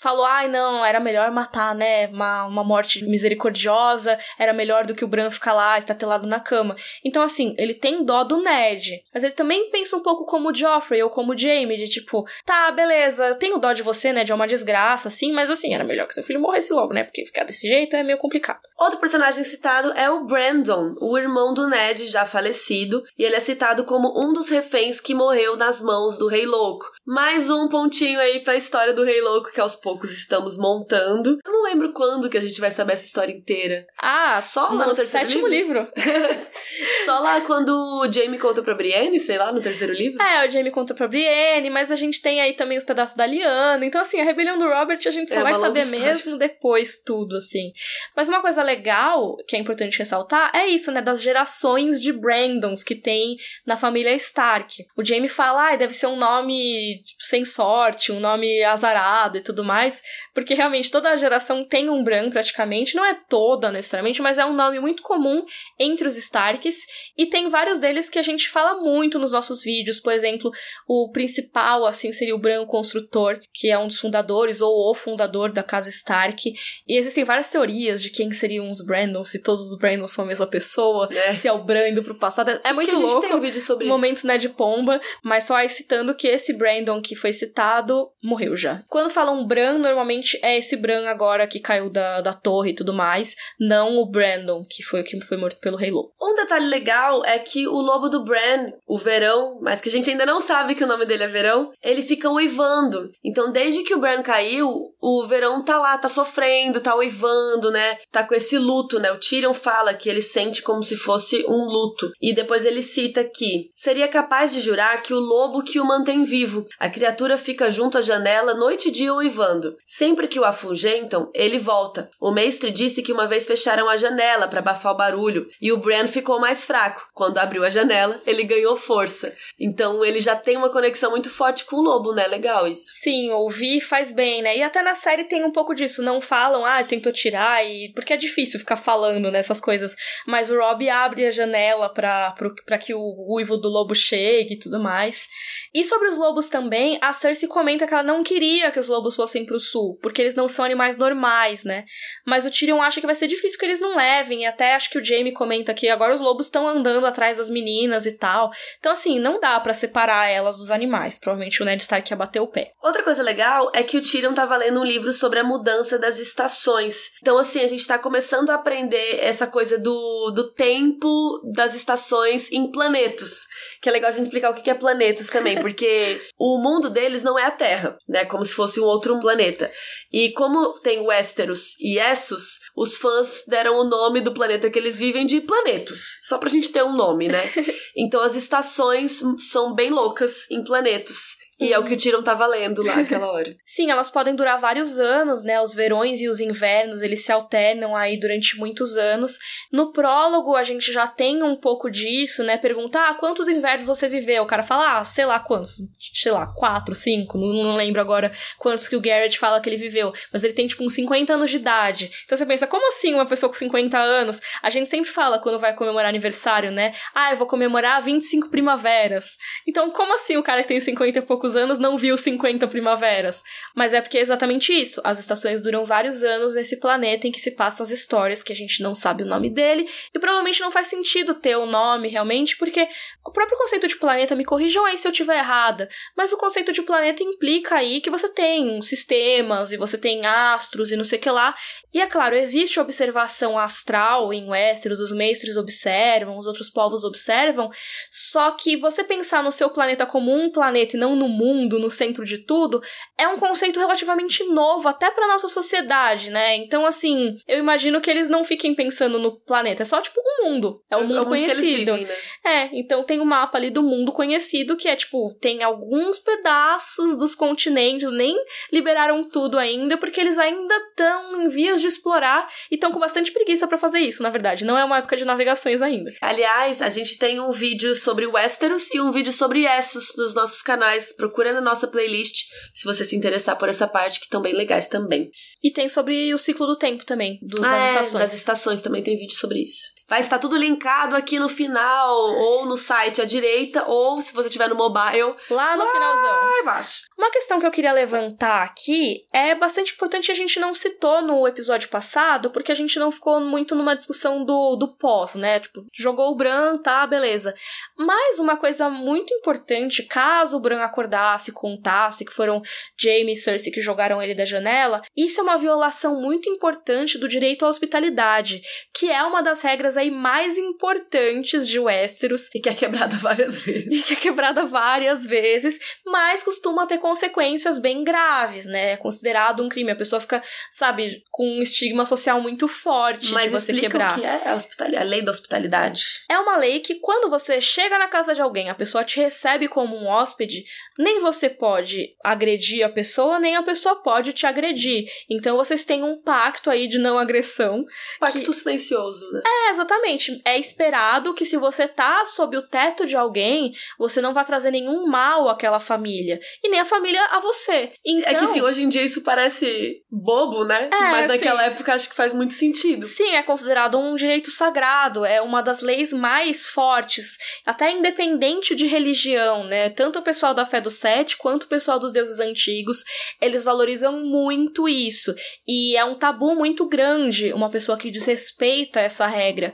[0.02, 5.06] falou, ai não, era melhor matar, né, uma, uma morte misericordiosa, era melhor do que
[5.06, 6.76] o Bran ficar lá, estatelado na cama.
[7.06, 8.65] Então, assim, ele tem dó do Ned,
[9.14, 12.26] mas ele também pensa um pouco como o Joffrey ou como o Jaime, de tipo,
[12.46, 15.84] tá, beleza, eu tenho dó de você, Ned, é uma desgraça, assim, mas assim, era
[15.84, 18.60] melhor que seu filho morresse logo, né, porque ficar desse jeito é meio complicado.
[18.78, 23.40] Outro personagem citado é o Brandon, o irmão do Ned já falecido, e ele é
[23.40, 26.92] citado como um dos reféns que morreu nas mãos do Rei Louco.
[27.06, 31.38] Mais um pontinho aí pra história do Rei Louco que aos poucos estamos montando.
[31.46, 33.82] Eu não lembro quando que a gente vai saber essa história inteira.
[34.02, 35.88] Ah, Só no, lá no sétimo livro.
[37.06, 40.22] Só lá quando o Jaime conta pra Brienne, sei lá, no terceiro livro.
[40.22, 43.26] É, o Jaime conta pra Brienne, mas a gente tem aí também os pedaços da
[43.26, 43.86] Lyanna.
[43.86, 47.36] Então, assim, a rebelião do Robert a gente só É vai saber mesmo depois tudo,
[47.36, 47.72] assim.
[48.16, 51.02] Mas uma coisa legal, que é importante ressaltar, é isso, né?
[51.02, 53.36] Das gerações de Brandons que tem
[53.66, 54.86] na família Stark.
[54.96, 59.42] O Jaime fala, ah, deve ser um nome tipo, sem sorte, um nome azarado e
[59.42, 60.02] tudo mais.
[60.34, 62.96] Porque realmente toda a geração tem um Bran praticamente.
[62.96, 65.44] Não é toda necessariamente, mas é um nome muito comum
[65.78, 66.86] entre os Starks.
[67.18, 70.52] E tem vários deles que a gente gente fala muito nos nossos vídeos, por exemplo,
[70.88, 75.52] o principal, assim, seria o Bran Construtor, que é um dos fundadores, ou o fundador
[75.52, 76.54] da casa Stark.
[76.88, 80.28] E existem várias teorias de quem seriam os Brandon, se todos os Brandon são a
[80.28, 81.34] mesma pessoa, é.
[81.34, 82.52] se é o Bran indo pro passado.
[82.52, 83.22] É Acho muito louco.
[83.22, 84.28] Tem um vídeo sobre Momentos, isso.
[84.28, 88.84] né, de pomba, mas só aí citando que esse Brandon que foi citado morreu já.
[88.88, 92.94] Quando falam Bran, normalmente é esse Bran agora que caiu da, da torre e tudo
[92.94, 96.14] mais, não o Brandon, que foi o que foi morto pelo Rei Lobo.
[96.22, 100.10] Um detalhe legal é que o lobo do Bran, o Verão, mas que a gente
[100.10, 103.10] ainda não sabe que o nome dele é Verão, ele fica uivando.
[103.24, 107.98] Então, desde que o Bran caiu, o Verão tá lá, tá sofrendo, tá uivando, né?
[108.12, 109.10] Tá com esse luto, né?
[109.12, 112.12] O Tyrion fala que ele sente como se fosse um luto.
[112.22, 116.26] E depois ele cita que seria capaz de jurar que o lobo que o mantém
[116.26, 116.66] vivo.
[116.78, 119.78] A criatura fica junto à janela noite e dia uivando.
[119.86, 122.10] Sempre que o afugentam, ele volta.
[122.20, 125.78] O mestre disse que uma vez fecharam a janela para abafar o barulho e o
[125.78, 127.08] Bran ficou mais fraco.
[127.14, 129.34] Quando abriu a janela, ele ganhou força.
[129.60, 132.28] Então ele já tem uma conexão muito forte com o lobo, né?
[132.28, 132.86] Legal isso.
[133.02, 134.58] Sim, ouvir faz bem, né?
[134.58, 136.02] E até na série tem um pouco disso.
[136.02, 139.96] Não falam, ah, tentou tirar, e porque é difícil ficar falando nessas coisas.
[140.28, 142.34] Mas o Rob abre a janela pra,
[142.66, 145.28] pra que o uivo do lobo chegue e tudo mais.
[145.74, 149.16] E sobre os lobos também, a Cersei comenta que ela não queria que os lobos
[149.16, 151.84] fossem pro sul, porque eles não são animais normais, né?
[152.26, 154.90] Mas o Tyrion acha que vai ser difícil que eles não levem, e até acho
[154.90, 158.52] que o Jaime comenta que agora os lobos estão andando atrás das meninas e tal.
[158.80, 161.20] Então, assim, não dá para separar elas dos animais.
[161.20, 162.72] Provavelmente o Ned Stark ia bater o pé.
[162.84, 166.20] Outra coisa legal é que o Tyrion tava lendo um livro sobre a mudança das
[166.20, 167.12] estações.
[167.22, 172.52] Então, assim, a gente tá começando a aprender essa coisa do, do tempo das estações
[172.52, 173.46] em planetos.
[173.82, 177.24] Que é legal a gente explicar o que é planetos também, porque o mundo deles
[177.24, 178.26] não é a Terra, né?
[178.26, 179.72] Como se fosse um outro planeta.
[180.12, 184.98] E como tem Westeros e Essos, os fãs deram o nome do planeta que eles
[184.98, 186.20] vivem de planetos.
[186.24, 187.42] Só pra gente ter um nome, né?
[188.06, 191.38] Então as estações são bem loucas em planetos.
[191.60, 193.56] E é o que o Tyrion tava lendo lá naquela hora.
[193.66, 195.62] Sim, elas podem durar vários anos, né?
[195.62, 199.38] Os verões e os invernos, eles se alternam aí durante muitos anos.
[199.72, 202.58] No prólogo, a gente já tem um pouco disso, né?
[202.58, 204.44] Perguntar ah, quantos invernos você viveu.
[204.44, 205.78] O cara fala, ah, sei lá quantos.
[206.14, 207.38] Sei lá, quatro, cinco.
[207.38, 210.14] Não, não lembro agora quantos que o Garrett fala que ele viveu.
[210.34, 212.12] Mas ele tem, tipo, uns 50 anos de idade.
[212.26, 214.42] Então você pensa, como assim uma pessoa com 50 anos?
[214.62, 216.94] A gente sempre fala quando vai comemorar aniversário, né?
[217.14, 219.38] Ah, eu vou comemorar 25 primaveras.
[219.66, 222.68] Então, como assim o cara que tem 50 e pouco poucos anos não viu 50
[222.68, 223.44] primaveras.
[223.76, 225.00] Mas é porque é exatamente isso.
[225.04, 228.56] As estações duram vários anos nesse planeta em que se passam as histórias que a
[228.56, 229.88] gente não sabe o nome dele.
[230.14, 232.88] E provavelmente não faz sentido ter o nome realmente, porque
[233.24, 236.72] o próprio conceito de planeta, me corrijam aí se eu estiver errada, mas o conceito
[236.72, 241.20] de planeta implica aí que você tem sistemas e você tem astros e não sei
[241.20, 241.54] o que lá.
[241.94, 247.70] E é claro, existe observação astral em Westeros, os mestres observam, os outros povos observam,
[248.12, 251.90] só que você pensar no seu planeta como um planeta e não no mundo, no
[251.90, 252.82] centro de tudo,
[253.18, 256.56] é um conceito relativamente novo até para nossa sociedade, né?
[256.56, 260.46] Então, assim, eu imagino que eles não fiquem pensando no planeta, é só tipo um
[260.46, 261.94] mundo, é o um mundo, é conhecido.
[261.94, 262.16] Vivem, né?
[262.46, 267.18] É, então tem um mapa ali do mundo conhecido que é tipo, tem alguns pedaços
[267.18, 268.36] dos continentes, nem
[268.72, 273.32] liberaram tudo ainda, porque eles ainda estão em vias de explorar e estão com bastante
[273.32, 274.66] preguiça para fazer isso, na verdade.
[274.66, 276.14] Não é uma época de navegações ainda.
[276.22, 280.62] Aliás, a gente tem um vídeo sobre Westeros e um vídeo sobre Essos nos nossos
[280.62, 284.56] canais procura na nossa playlist se você se interessar por essa parte, que estão bem
[284.56, 285.30] legais também.
[285.64, 288.24] E tem sobre o ciclo do tempo também, do, ah, das é, estações.
[288.24, 289.95] Das estações também tem vídeo sobre isso.
[290.08, 294.50] Vai estar tudo linkado aqui no final, ou no site à direita, ou se você
[294.50, 295.36] tiver no mobile.
[295.50, 296.62] Lá no lá finalzão.
[296.62, 297.06] embaixo.
[297.18, 301.48] Uma questão que eu queria levantar aqui é bastante importante a gente não citou no
[301.48, 305.60] episódio passado, porque a gente não ficou muito numa discussão do, do pós, né?
[305.60, 307.56] Tipo, jogou o Bran, tá, beleza.
[307.98, 312.62] Mas uma coisa muito importante, caso o Bran acordasse, contasse que foram
[313.00, 317.28] Jaime e Cersei que jogaram ele da janela, isso é uma violação muito importante do
[317.28, 318.62] direito à hospitalidade,
[318.94, 322.50] que é uma das regras aí mais importantes de Westeros.
[322.54, 323.88] E que é quebrada várias vezes.
[323.88, 328.92] E que é quebrada várias vezes, mas costuma ter consequências bem graves, né?
[328.92, 329.92] É considerado um crime.
[329.92, 330.42] A pessoa fica,
[330.72, 334.18] sabe, com um estigma social muito forte mas de você quebrar.
[334.18, 336.04] o que é a, hospitalidade, a lei da hospitalidade?
[336.30, 339.68] É uma lei que quando você chega na casa de alguém, a pessoa te recebe
[339.68, 340.64] como um hóspede,
[340.98, 345.06] nem você pode agredir a pessoa, nem a pessoa pode te agredir.
[345.30, 347.86] Então vocês têm um pacto aí de não agressão.
[348.20, 348.54] Pacto que...
[348.54, 349.42] silencioso, né?
[349.46, 350.42] É, exatamente exatamente.
[350.44, 354.72] É esperado que se você tá sob o teto de alguém, você não vai trazer
[354.72, 356.40] nenhum mal àquela família.
[356.64, 357.90] E nem a família a você.
[358.06, 360.90] Então, É que assim, hoje em dia isso parece bobo, né?
[360.92, 361.68] É, Mas naquela sim.
[361.68, 363.06] época acho que faz muito sentido.
[363.06, 368.88] Sim, é considerado um direito sagrado, é uma das leis mais fortes, até independente de
[368.88, 369.90] religião, né?
[369.90, 373.04] Tanto o pessoal da fé do Sete quanto o pessoal dos deuses antigos,
[373.42, 375.34] eles valorizam muito isso.
[375.68, 379.74] E é um tabu muito grande uma pessoa que desrespeita essa regra.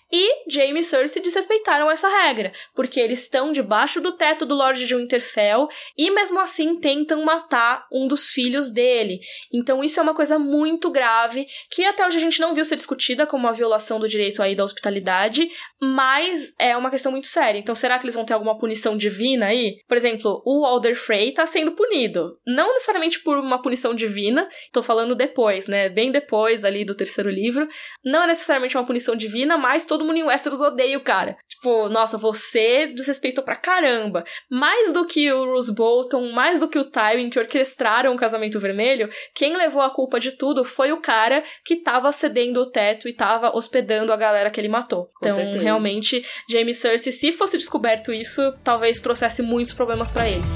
[0.11, 4.85] E Jaime e Cersei desrespeitaram essa regra, porque eles estão debaixo do teto do Lorde
[4.85, 9.19] de Winterfell e mesmo assim tentam matar um dos filhos dele.
[9.53, 12.75] Então isso é uma coisa muito grave que até hoje a gente não viu ser
[12.75, 15.49] discutida como uma violação do direito aí da hospitalidade,
[15.81, 17.59] mas é uma questão muito séria.
[17.59, 19.77] Então será que eles vão ter alguma punição divina aí?
[19.87, 24.83] Por exemplo, o Alder Frey tá sendo punido, não necessariamente por uma punição divina, tô
[24.83, 27.67] falando depois, né, bem depois ali do terceiro livro,
[28.03, 31.37] não é necessariamente uma punição divina, mas todo mundo em Westeros odeia o cara.
[31.47, 34.23] Tipo, nossa, você desrespeitou pra caramba.
[34.49, 38.59] Mais do que o Roose Bolton, mais do que o Tywin que orquestraram o casamento
[38.59, 43.07] vermelho, quem levou a culpa de tudo foi o cara que tava cedendo o teto
[43.07, 45.05] e tava hospedando a galera que ele matou.
[45.05, 45.63] Com então, certeza.
[45.63, 50.55] realmente, Jaime Cersei, se fosse descoberto isso, talvez trouxesse muitos problemas pra eles.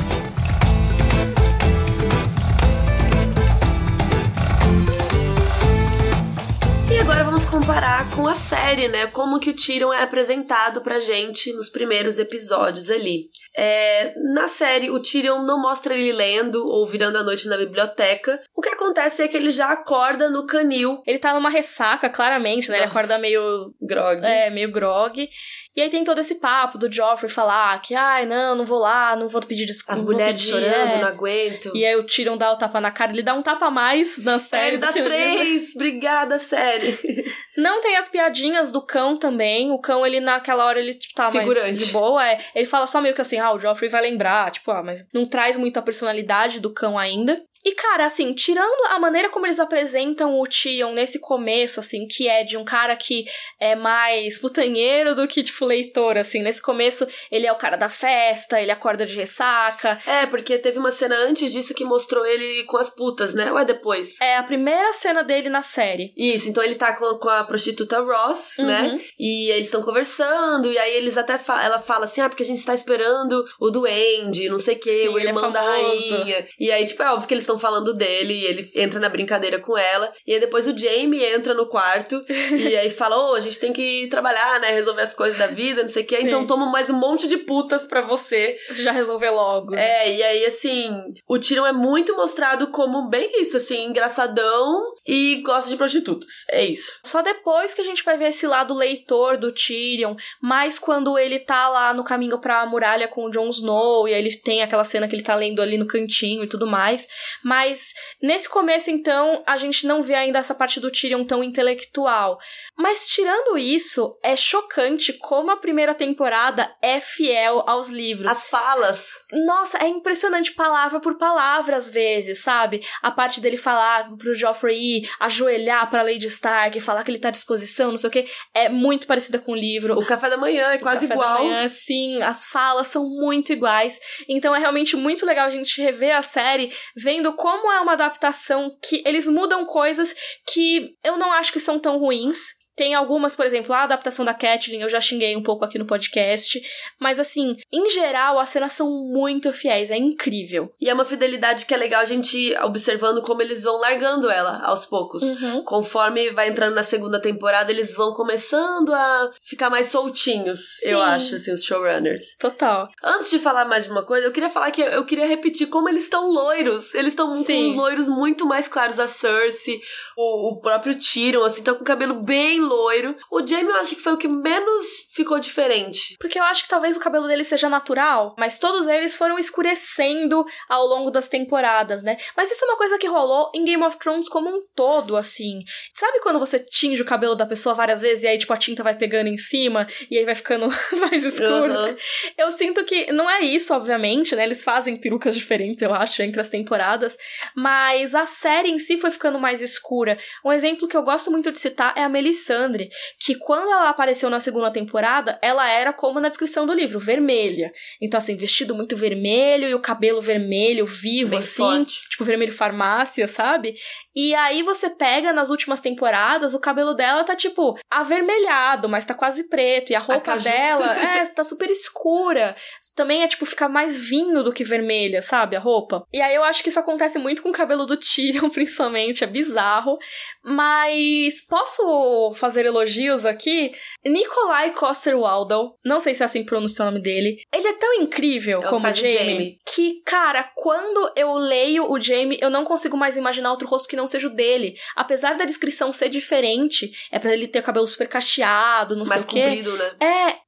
[7.56, 9.08] Comparar com a série, né?
[9.08, 13.30] Como que o Tyrion é apresentado pra gente nos primeiros episódios ali.
[13.56, 18.38] É, na série, o Tyrion não mostra ele lendo ou virando a noite na biblioteca.
[18.54, 22.70] O que acontece é que ele já acorda no canil, Ele tá numa ressaca, claramente,
[22.70, 22.76] né?
[22.76, 23.00] Ele Nossa.
[23.00, 24.22] acorda meio grog.
[24.22, 25.30] É, meio grog.
[25.76, 29.14] E aí tem todo esse papo do Joffrey falar que, ai, não, não vou lá,
[29.16, 29.92] não vou pedir desculpa.
[29.94, 31.02] As mulheres pedir, chorando, é.
[31.02, 31.72] não aguento.
[31.76, 34.18] E aí o Tyrion dá o tapa na cara, ele dá um tapa a mais
[34.20, 34.68] na É, série.
[34.68, 35.76] ele dá três!
[35.76, 36.98] Obrigada, série!
[37.58, 39.72] Não tem as piadinhas do cão também.
[39.72, 41.86] O cão, ele naquela hora, ele tipo, tá mais Figurante.
[41.86, 42.26] de boa.
[42.30, 42.38] É.
[42.54, 44.52] Ele fala só meio que assim, ah, o Joffrey vai lembrar.
[44.52, 47.42] Tipo, ah, mas não traz muito a personalidade do cão ainda.
[47.66, 52.28] E, cara, assim, tirando a maneira como eles apresentam o Tion nesse começo, assim, que
[52.30, 53.26] é de um cara que
[53.60, 56.44] é mais putanheiro do que, tipo, leitor, assim.
[56.44, 59.98] Nesse começo, ele é o cara da festa, ele acorda de ressaca.
[60.06, 63.52] É, porque teve uma cena antes disso que mostrou ele com as putas, né?
[63.52, 64.22] Ou é depois?
[64.22, 66.14] É a primeira cena dele na série.
[66.16, 68.66] Isso, então ele tá com, com a prostituta Ross, Uhum.
[68.68, 69.02] né?
[69.20, 72.46] E eles estão conversando, e aí eles até fa ela fala assim: ah, porque a
[72.46, 75.64] gente tá esperando o duende, não sei o quê, Sim, o ele é irmão da
[75.64, 76.16] famoso.
[76.18, 76.48] rainha.
[76.60, 79.60] E aí, tipo, é óbvio que eles estão falando dele, e ele entra na brincadeira
[79.60, 80.12] com ela.
[80.26, 83.74] E aí depois o Jamie entra no quarto e aí fala: ô, a gente tem
[83.74, 84.72] que trabalhar, né?
[84.72, 86.18] Resolver as coisas da vida, não sei o quê.
[86.18, 86.28] Sim.
[86.28, 88.58] Então toma mais um monte de putas pra você.
[88.72, 89.76] Já resolver logo.
[89.76, 90.92] É, e aí, assim,
[91.28, 96.46] o Tyrion é muito mostrado como bem isso, assim, engraçadão e gosta de prostitutas.
[96.50, 97.00] É isso.
[97.04, 101.40] Só depois que a gente vai ver esse lado leitor do Tyrion, mais quando ele
[101.40, 104.84] tá lá no caminho pra muralha com o Jon Snow, e aí ele tem aquela
[104.84, 107.08] cena que ele tá lendo ali no cantinho e tudo mais.
[107.46, 112.40] Mas nesse começo, então, a gente não vê ainda essa parte do Tyrion tão intelectual.
[112.76, 118.32] Mas tirando isso, é chocante como a primeira temporada é fiel aos livros.
[118.32, 119.08] As falas.
[119.32, 122.82] Nossa, é impressionante palavra por palavra às vezes, sabe?
[123.02, 127.28] A parte dele falar pro Joffrey ir, ajoelhar pra Lady Stark, falar que ele tá
[127.28, 129.98] à disposição, não sei o que, é muito parecida com o livro.
[129.98, 131.46] O café da manhã é quase igual.
[131.46, 134.00] Manhã, sim, as falas são muito iguais.
[134.28, 138.76] Então é realmente muito legal a gente rever a série, vendo como é uma adaptação
[138.82, 140.16] que eles mudam coisas
[140.52, 142.65] que eu não acho que são tão ruins.
[142.76, 145.86] Tem algumas, por exemplo, a adaptação da Catelyn, eu já xinguei um pouco aqui no
[145.86, 146.62] podcast.
[147.00, 150.72] Mas, assim, em geral, as cenas são muito fiéis, é incrível.
[150.80, 154.30] E é uma fidelidade que é legal a gente ir observando como eles vão largando
[154.30, 155.24] ela aos poucos.
[155.24, 155.64] Uhum.
[155.64, 160.90] Conforme vai entrando na segunda temporada, eles vão começando a ficar mais soltinhos, Sim.
[160.90, 162.36] eu acho, assim, os showrunners.
[162.38, 162.90] Total.
[163.04, 165.88] Antes de falar mais de uma coisa, eu queria falar que eu queria repetir como
[165.88, 166.94] eles estão loiros.
[166.94, 169.00] Eles estão com os loiros muito mais claros.
[169.00, 169.80] A Cersei,
[170.18, 173.16] o, o próprio Tyrion, assim, estão com o cabelo bem loiro.
[173.32, 176.16] O Jaime eu acho que foi o que menos ficou diferente.
[176.20, 180.46] Porque eu acho que talvez o cabelo dele seja natural, mas todos eles foram escurecendo
[180.68, 182.18] ao longo das temporadas, né?
[182.36, 185.64] Mas isso é uma coisa que rolou em Game of Thrones como um todo, assim.
[185.94, 188.84] Sabe quando você tinge o cabelo da pessoa várias vezes e aí, tipo, a tinta
[188.84, 190.68] vai pegando em cima e aí vai ficando
[191.00, 191.74] mais escuro?
[191.74, 191.96] Aham.
[192.38, 194.44] Eu sinto que não é isso, obviamente, né?
[194.44, 197.18] Eles fazem perucas diferentes, eu acho, entre as temporadas,
[197.56, 200.18] mas a série em si foi ficando mais escura.
[200.44, 202.90] Um exemplo que eu gosto muito de citar é a Melisandre, Melisandre,
[203.20, 207.72] que quando ela apareceu na segunda temporada, ela era como na descrição do livro, vermelha.
[208.02, 211.58] Então, assim, vestido muito vermelho e o cabelo vermelho, vivo, Bem assim.
[211.58, 212.02] forte.
[212.10, 213.76] Tipo, vermelho farmácia, sabe?
[214.16, 219.14] E aí você pega nas últimas temporadas, o cabelo dela tá, tipo, avermelhado, mas tá
[219.14, 219.92] quase preto.
[219.92, 220.44] E a roupa caju.
[220.44, 222.56] dela, é, tá super escura.
[222.96, 225.56] Também é, tipo, fica mais vinho do que vermelha, sabe?
[225.56, 226.04] A roupa.
[226.14, 229.24] E aí eu acho que isso acontece muito com o cabelo do Tyrion, principalmente.
[229.24, 229.98] É bizarro.
[230.44, 233.72] Mas posso fazer elogios aqui?
[234.06, 237.38] Nikolai Coster-Waldau, não sei se é assim que pronuncia o nome dele.
[237.54, 239.60] Ele é tão incrível É o como Jamie, Jaime.
[239.66, 243.96] que, cara, quando eu leio o Jamie, eu não consigo mais imaginar outro rosto que
[243.96, 244.76] não seja o dele.
[244.96, 249.24] Apesar da descrição ser diferente, é pra ele ter o cabelo super cacheado, não Mais
[249.24, 249.44] sei o quê.
[249.44, 249.92] comprido, né?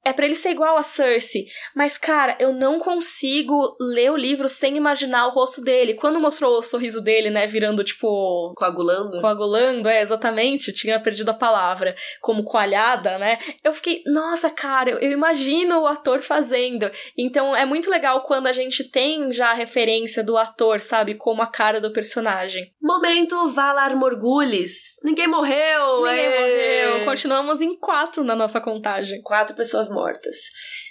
[0.03, 1.45] É, é pra ele ser igual a Cersei.
[1.75, 5.93] Mas, cara, eu não consigo ler o livro sem imaginar o rosto dele.
[5.93, 9.21] Quando mostrou o sorriso dele, né, virando, tipo, Coagulando.
[9.21, 13.37] coagulando, é, exatamente, tinha perdido a palavra, como coalhada, né?
[13.63, 16.89] Eu fiquei, nossa, cara, eu, eu imagino o ator fazendo.
[17.17, 21.15] Então é muito legal quando a gente tem já a referência do ator, sabe?
[21.15, 22.71] Como a cara do personagem.
[22.81, 24.97] Momento Valar Morgulis.
[25.03, 26.03] Ninguém morreu.
[26.05, 26.87] Ninguém ê!
[26.89, 27.05] morreu.
[27.05, 29.21] Continuamos em quatro na nossa contagem.
[29.21, 30.35] Quatro pessoas mortas.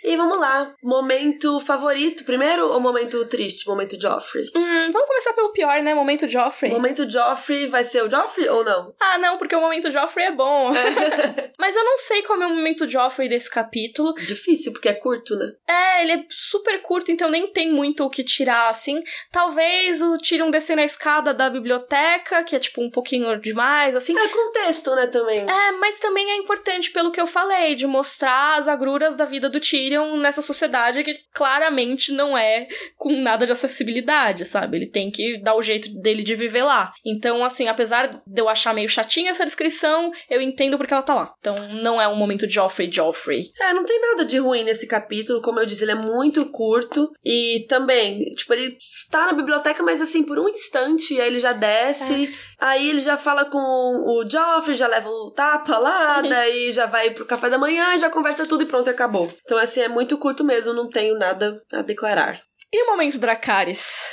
[0.07, 0.73] E vamos lá.
[0.85, 3.67] Momento favorito primeiro ou momento triste?
[3.67, 4.45] Momento Joffrey?
[4.55, 5.95] Hum, vamos começar pelo pior, né?
[5.95, 6.71] Momento Joffrey.
[6.71, 8.95] Momento Joffrey vai ser o Joffrey ou não?
[9.01, 10.71] Ah, não, porque o momento Joffrey é bom.
[11.59, 14.15] Mas eu não sei qual é o momento Joffrey desse capítulo.
[14.15, 15.53] Difícil, porque é curto, né?
[15.67, 19.03] É, ele é super curto, então nem tem muito o que tirar, assim.
[19.33, 24.17] Talvez o Tyrion descendo a escada da biblioteca, que é tipo um pouquinho demais, assim.
[24.17, 25.41] É contexto, né, também.
[25.41, 29.51] É, mas também é importante pelo que eu falei, de mostrar as agruras da vida
[29.51, 32.67] do Tyrion nessa sociedade que claramente não é
[32.97, 34.77] com nada de acessibilidade, sabe?
[34.77, 36.93] Ele tem que dar o jeito dele de viver lá.
[37.05, 41.15] Então, assim, apesar de eu achar meio chatinha essa descrição, eu entendo porque ela tá
[41.15, 41.35] lá.
[41.39, 43.51] Então, não é um momento Joffrey Joffrey.
[43.61, 47.11] É, não tem nada de ruim nesse capítulo, como eu disse, ele é muito curto
[47.25, 51.39] e também, tipo, ele está na biblioteca, mas assim, por um instante, e aí ele
[51.39, 56.71] já desce, aí ele já fala com o Joffrey, já leva o tapa lá, daí
[56.73, 59.33] já vai pro café da manhã, já conversa tudo e pronto, acabou.
[59.45, 62.41] Então, assim, é muito curto mesmo, não tenho nada a declarar.
[62.73, 64.05] E o momento Dracarys?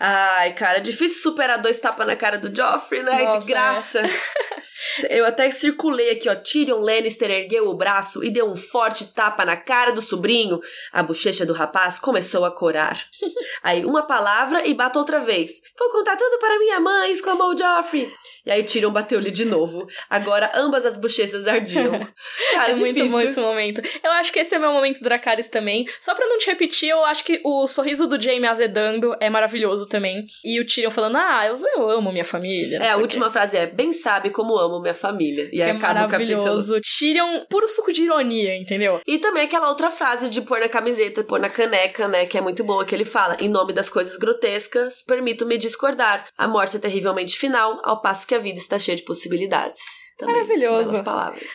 [0.00, 3.24] Ai, cara, é difícil superar dois tapas na cara do Joffrey, né?
[3.24, 4.02] Nossa, de graça.
[5.08, 6.34] Eu até circulei aqui, ó.
[6.34, 10.60] Tyrion Lannister ergueu o braço e deu um forte tapa na cara do sobrinho.
[10.92, 12.98] A bochecha do rapaz começou a corar.
[13.62, 15.62] Aí, uma palavra e bata outra vez.
[15.78, 18.10] Vou contar tudo para minha mãe, exclamou Joffrey.
[18.46, 19.86] E aí, Tyrion bateu-lhe de novo.
[20.08, 22.00] Agora, ambas as bochechas ardiam.
[22.54, 23.82] Cara, é muito bom esse momento.
[24.02, 25.86] Eu acho que esse é meu momento Dracarys também.
[26.00, 29.86] Só pra não te repetir, eu acho que o sorriso do Jaime azedando é maravilhoso
[29.86, 30.24] também.
[30.42, 32.78] E o Tyrion falando, ah, eu, eu amo minha família.
[32.78, 35.48] É, a última frase é: Bem sabe como amo minha família.
[35.52, 36.38] E aí é acaba o capítulo.
[36.38, 36.80] maravilhoso.
[36.80, 39.00] Tyrion, puro suco de ironia, entendeu?
[39.06, 42.26] E também aquela outra frase de pôr na camiseta, pôr na caneca, né?
[42.26, 46.26] Que é muito boa, que ele fala: Em nome das coisas grotescas, permito-me discordar.
[46.36, 50.07] A morte é terrivelmente final, ao passo que a vida está cheia de possibilidades.
[50.18, 51.00] Também, Maravilhoso.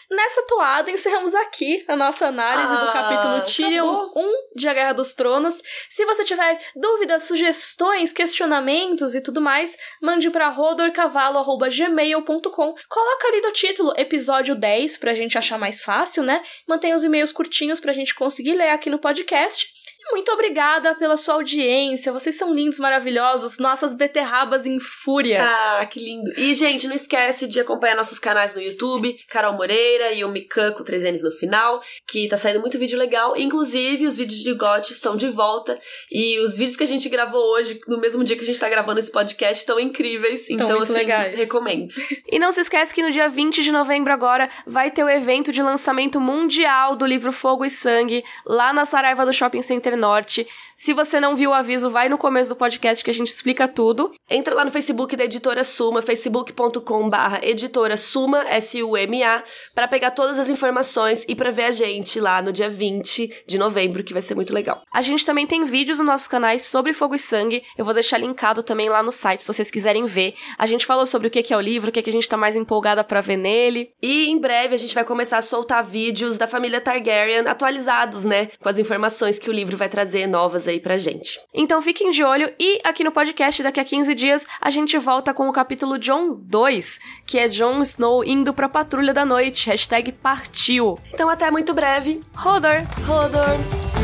[0.10, 4.24] Nessa toada, encerramos aqui a nossa análise do Ah, capítulo Tyrion acabou.
[4.24, 5.62] 1 de A Guerra dos Tronos.
[5.90, 12.74] Se você tiver dúvidas, sugestões, questionamentos e tudo mais, mande para rodorcavalo.gmail.com.
[12.88, 16.42] Coloca ali no título episódio 10 pra gente achar mais fácil, né?
[16.66, 19.68] Mantenha os e-mails curtinhos pra gente conseguir ler aqui no podcast.
[20.12, 22.12] Muito obrigada pela sua audiência.
[22.12, 25.44] Vocês são lindos, maravilhosos, nossas beterrabas em fúria.
[25.44, 26.32] Ah, que lindo.
[26.38, 30.72] E, gente, não esquece de acompanhar nossos canais no YouTube, Carol Moreira e o Mikan
[30.74, 33.36] com 3 N's no final, que tá saindo muito vídeo legal.
[33.38, 35.80] Inclusive, os vídeos de GOT estão de volta.
[36.12, 38.70] E os vídeos que a gente gravou hoje, no mesmo dia que a gente tá
[38.70, 40.48] gravando esse podcast, estão incríveis.
[40.48, 41.36] Tão então, assim, legais.
[41.36, 41.94] recomendo.
[42.32, 45.52] E não se esquece que no dia 20 de novembro agora vai ter o evento
[45.52, 50.46] de lançamento mundial do livro Fogo e Sangue lá na Saraiva do Shopping Center Norte.
[50.76, 53.68] Se você não viu o aviso, vai no começo do podcast que a gente explica
[53.68, 54.12] tudo.
[54.30, 59.44] Entra lá no Facebook da Editora Suma, facebook.com barra editora Suma, S-U-M-A,
[59.76, 63.58] pra pegar todas as informações e pra ver a gente lá no dia 20 de
[63.58, 64.82] novembro, que vai ser muito legal.
[64.92, 67.64] A gente também tem vídeos nos nossos canais sobre Fogo e Sangue.
[67.78, 70.34] Eu vou deixar linkado também lá no site, se vocês quiserem ver.
[70.58, 72.38] A gente falou sobre o que é o livro, o que que a gente tá
[72.38, 73.92] mais empolgada pra ver nele.
[74.02, 78.50] E em breve a gente vai começar a soltar vídeos da família Targaryen atualizados, né?
[78.60, 81.40] Com as informações que o livro vai trazer novas aí pra gente.
[81.54, 85.34] Então fiquem de olho e aqui no podcast daqui a 15 dias a gente volta
[85.34, 90.12] com o capítulo John 2, que é Jon Snow indo pra Patrulha da Noite, hashtag
[90.12, 91.00] partiu.
[91.14, 92.22] Então até muito breve.
[92.36, 92.84] Rodor!
[93.06, 94.03] Rodor!